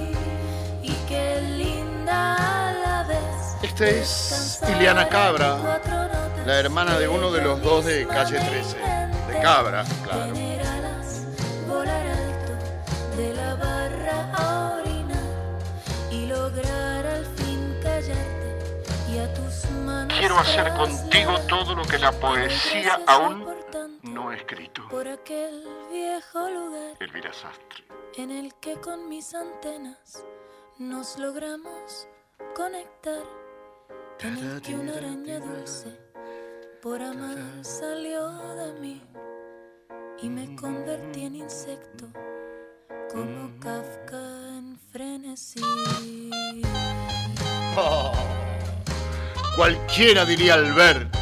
y 0.82 0.92
qué 1.08 1.40
linda 1.56 2.34
a 2.34 2.72
la 2.72 3.02
vez. 3.04 3.62
Este 3.62 4.00
es 4.00 4.60
Iliana 4.68 5.08
Cabra 5.08 6.17
la 6.48 6.60
hermana 6.60 6.98
de 6.98 7.06
uno 7.06 7.30
de 7.30 7.42
los 7.42 7.60
dos 7.60 7.84
de 7.84 8.06
calle 8.06 8.40
13, 8.40 8.78
de 8.78 9.40
Cabra, 9.42 9.84
claro. 10.02 10.32
Volar 11.66 12.06
alto 12.06 13.16
de 13.18 13.34
la 13.34 13.54
barra 13.56 14.32
a 14.32 14.80
orinar 14.80 15.22
y 16.10 16.24
lograr 16.24 17.04
al 17.04 17.26
fin 17.36 17.78
callarte 17.82 18.56
y 19.12 19.18
a 19.18 19.34
tus 19.34 19.70
manos. 19.84 20.18
Quiero 20.18 20.38
hacer 20.38 20.72
contigo 20.72 21.38
todo 21.50 21.74
lo 21.74 21.82
que 21.82 21.98
la 21.98 22.12
poesía 22.12 22.98
aún 23.06 23.46
no 24.00 24.30
ha 24.30 24.36
escrito. 24.36 24.88
Por 24.88 25.06
aquel 25.06 25.68
viejo 25.92 26.48
lugar. 26.48 26.96
Elvira 26.98 27.30
Sastre. 27.34 27.84
En 28.16 28.30
el 28.30 28.54
que 28.54 28.76
con 28.76 29.06
mis 29.10 29.34
antenas 29.34 30.24
nos 30.78 31.18
logramos 31.18 32.08
conectar. 32.56 33.22
En 34.20 34.38
el 34.38 34.62
que 34.62 34.74
una 34.74 34.96
araña 34.96 35.40
dulce 35.40 36.07
por 36.82 37.02
amar 37.02 37.38
salió 37.62 38.28
de 38.54 38.72
mí 38.80 39.02
y 40.22 40.28
me 40.28 40.54
convertí 40.54 41.24
en 41.24 41.36
insecto 41.36 42.06
como 43.12 43.58
Kafka 43.60 44.58
en 44.58 44.78
frenesí. 44.92 45.60
Oh, 47.80 48.12
cualquiera 49.54 50.24
diría 50.24 50.54
al 50.54 50.72
verte 50.72 51.16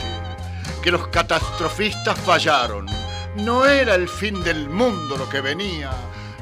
que 0.83 0.91
los 0.91 1.09
catastrofistas 1.09 2.19
fallaron. 2.19 2.87
No 3.35 3.67
era 3.67 3.95
el 3.95 4.09
fin 4.09 4.43
del 4.43 4.71
mundo 4.71 5.19
lo 5.19 5.29
que 5.29 5.43
venía, 5.43 5.91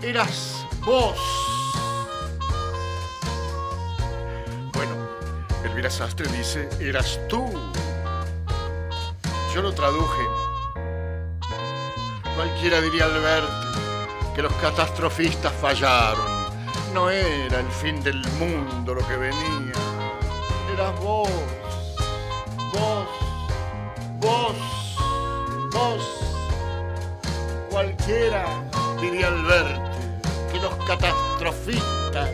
eras 0.03 0.65
vos. 0.87 1.19
Bueno, 4.73 4.95
Elvira 5.65 5.91
Sastre 5.91 6.31
dice, 6.31 6.69
eras 6.79 7.19
tú 7.29 7.45
yo 9.55 9.63
lo 9.63 9.73
traduje. 9.73 10.27
Cualquiera 12.35 12.81
diría 12.81 13.05
al 13.05 13.21
verte 13.21 13.79
que 14.35 14.43
los 14.43 14.53
catastrofistas 14.55 15.53
fallaron. 15.53 16.27
No 16.93 17.09
era 17.09 17.61
el 17.61 17.69
fin 17.69 18.03
del 18.03 18.21
mundo 18.41 18.95
lo 18.95 19.07
que 19.07 19.17
venía. 19.17 19.73
Eras 20.73 21.01
vos, 21.01 21.31
vos, 22.73 23.07
vos, 24.19 24.57
vos. 25.73 26.03
Cualquiera 27.71 28.45
diría 29.01 29.29
al 29.29 29.45
verte 29.45 30.21
que 30.51 30.59
los 30.59 30.75
catastrofistas, 30.85 32.31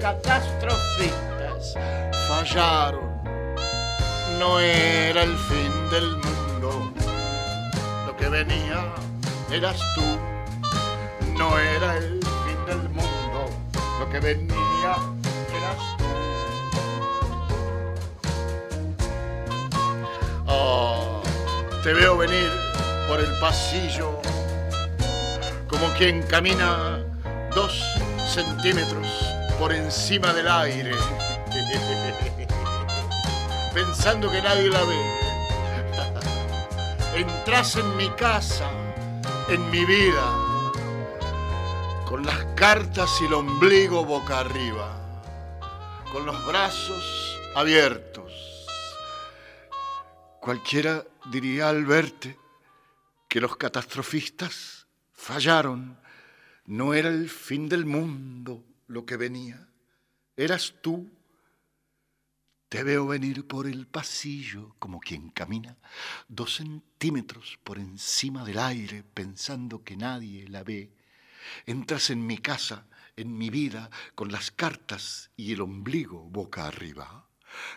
catastrofistas 0.00 1.74
fallaron. 2.28 3.12
No 4.38 4.60
era 4.60 5.24
el 5.24 5.36
fin 5.36 5.90
del 5.90 6.10
mundo 6.12 6.43
venía 8.34 8.92
eras 9.52 9.78
tú, 9.94 10.02
no 11.38 11.56
era 11.56 11.98
el 11.98 12.18
fin 12.44 12.66
del 12.66 12.88
mundo, 12.88 13.48
lo 14.00 14.10
que 14.10 14.18
venía 14.18 14.96
eras 15.56 15.78
tú. 15.96 16.04
Oh, 20.48 21.22
te 21.84 21.92
veo 21.92 22.16
venir 22.16 22.50
por 23.06 23.20
el 23.20 23.30
pasillo 23.38 24.20
como 25.68 25.86
quien 25.96 26.20
camina 26.24 27.04
dos 27.54 27.84
centímetros 28.26 29.06
por 29.60 29.72
encima 29.72 30.32
del 30.32 30.48
aire, 30.48 30.90
pensando 33.74 34.28
que 34.28 34.42
nadie 34.42 34.70
la 34.70 34.82
ve 34.82 35.23
entras 37.16 37.76
en 37.76 37.96
mi 37.96 38.08
casa, 38.10 38.68
en 39.48 39.70
mi 39.70 39.84
vida, 39.84 40.26
con 42.08 42.26
las 42.26 42.44
cartas 42.56 43.20
y 43.20 43.26
el 43.26 43.34
ombligo 43.34 44.04
boca 44.04 44.40
arriba, 44.40 45.62
con 46.12 46.26
los 46.26 46.44
brazos 46.44 47.38
abiertos. 47.54 48.32
Cualquiera 50.40 51.04
diría 51.30 51.68
al 51.68 51.86
verte 51.86 52.36
que 53.28 53.40
los 53.40 53.56
catastrofistas 53.56 54.86
fallaron. 55.12 55.96
No 56.66 56.94
era 56.94 57.10
el 57.10 57.30
fin 57.30 57.68
del 57.68 57.86
mundo 57.86 58.64
lo 58.88 59.06
que 59.06 59.16
venía, 59.16 59.68
eras 60.36 60.74
tú 60.80 61.08
te 62.74 62.82
veo 62.82 63.06
venir 63.06 63.46
por 63.46 63.68
el 63.68 63.86
pasillo 63.86 64.74
como 64.80 64.98
quien 64.98 65.30
camina 65.30 65.76
dos 66.26 66.56
centímetros 66.56 67.56
por 67.62 67.78
encima 67.78 68.44
del 68.44 68.58
aire 68.58 69.04
pensando 69.04 69.84
que 69.84 69.96
nadie 69.96 70.48
la 70.48 70.64
ve. 70.64 70.90
Entras 71.66 72.10
en 72.10 72.26
mi 72.26 72.38
casa, 72.38 72.88
en 73.14 73.38
mi 73.38 73.48
vida, 73.48 73.90
con 74.16 74.32
las 74.32 74.50
cartas 74.50 75.30
y 75.36 75.52
el 75.52 75.60
ombligo 75.60 76.28
boca 76.28 76.66
arriba, 76.66 77.28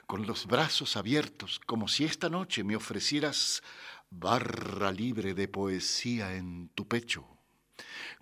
con 0.08 0.26
los 0.26 0.48
brazos 0.48 0.98
abiertos 0.98 1.62
como 1.68 1.88
si 1.88 2.04
esta 2.04 2.28
noche 2.28 2.64
me 2.64 2.76
ofrecieras 2.76 3.62
barra 4.10 4.92
libre 4.92 5.36
de 5.36 5.48
poesía 5.48 6.36
en 6.36 6.70
tu 6.70 6.88
pecho, 6.88 7.28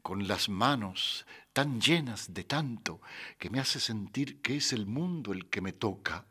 con 0.04 0.28
las 0.28 0.50
manos 0.50 1.26
tan 1.54 1.80
llenas 1.80 2.34
de 2.34 2.44
tanto 2.44 3.00
que 3.40 3.50
me 3.50 3.62
hace 3.62 3.80
sentir 3.80 4.42
que 4.42 4.58
es 4.58 4.74
el 4.74 4.86
mundo 4.86 5.32
el 5.32 5.50
que 5.50 5.62
me 5.62 5.72
toca 5.72 6.26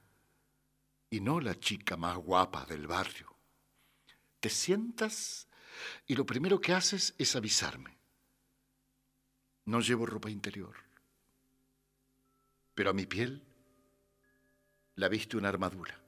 y 1.10 1.20
no 1.20 1.40
la 1.40 1.58
chica 1.58 1.96
más 1.96 2.16
guapa 2.16 2.64
del 2.66 2.86
barrio. 2.86 3.34
Te 4.40 4.50
sientas 4.50 5.48
y 6.06 6.14
lo 6.14 6.26
primero 6.26 6.60
que 6.60 6.72
haces 6.72 7.14
es 7.18 7.36
avisarme. 7.36 7.96
No 9.64 9.80
llevo 9.80 10.06
ropa 10.06 10.30
interior, 10.30 10.76
pero 12.74 12.90
a 12.90 12.92
mi 12.92 13.06
piel 13.06 13.42
la 14.96 15.08
viste 15.08 15.36
una 15.36 15.48
armadura. 15.48 15.98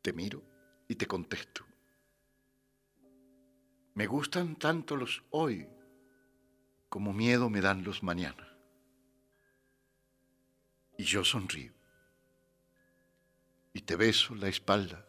Te 0.00 0.12
miro 0.12 0.42
y 0.88 0.94
te 0.94 1.06
contesto. 1.06 1.66
Me 3.94 4.06
gustan 4.06 4.56
tanto 4.56 4.96
los 4.96 5.22
hoy 5.30 5.68
como 6.88 7.12
miedo 7.12 7.50
me 7.50 7.60
dan 7.60 7.84
los 7.84 8.02
mañana. 8.02 8.56
Y 10.96 11.04
yo 11.04 11.24
sonrío 11.24 11.77
y 13.78 13.82
te 13.82 13.94
beso 13.94 14.34
la 14.34 14.48
espalda 14.48 15.04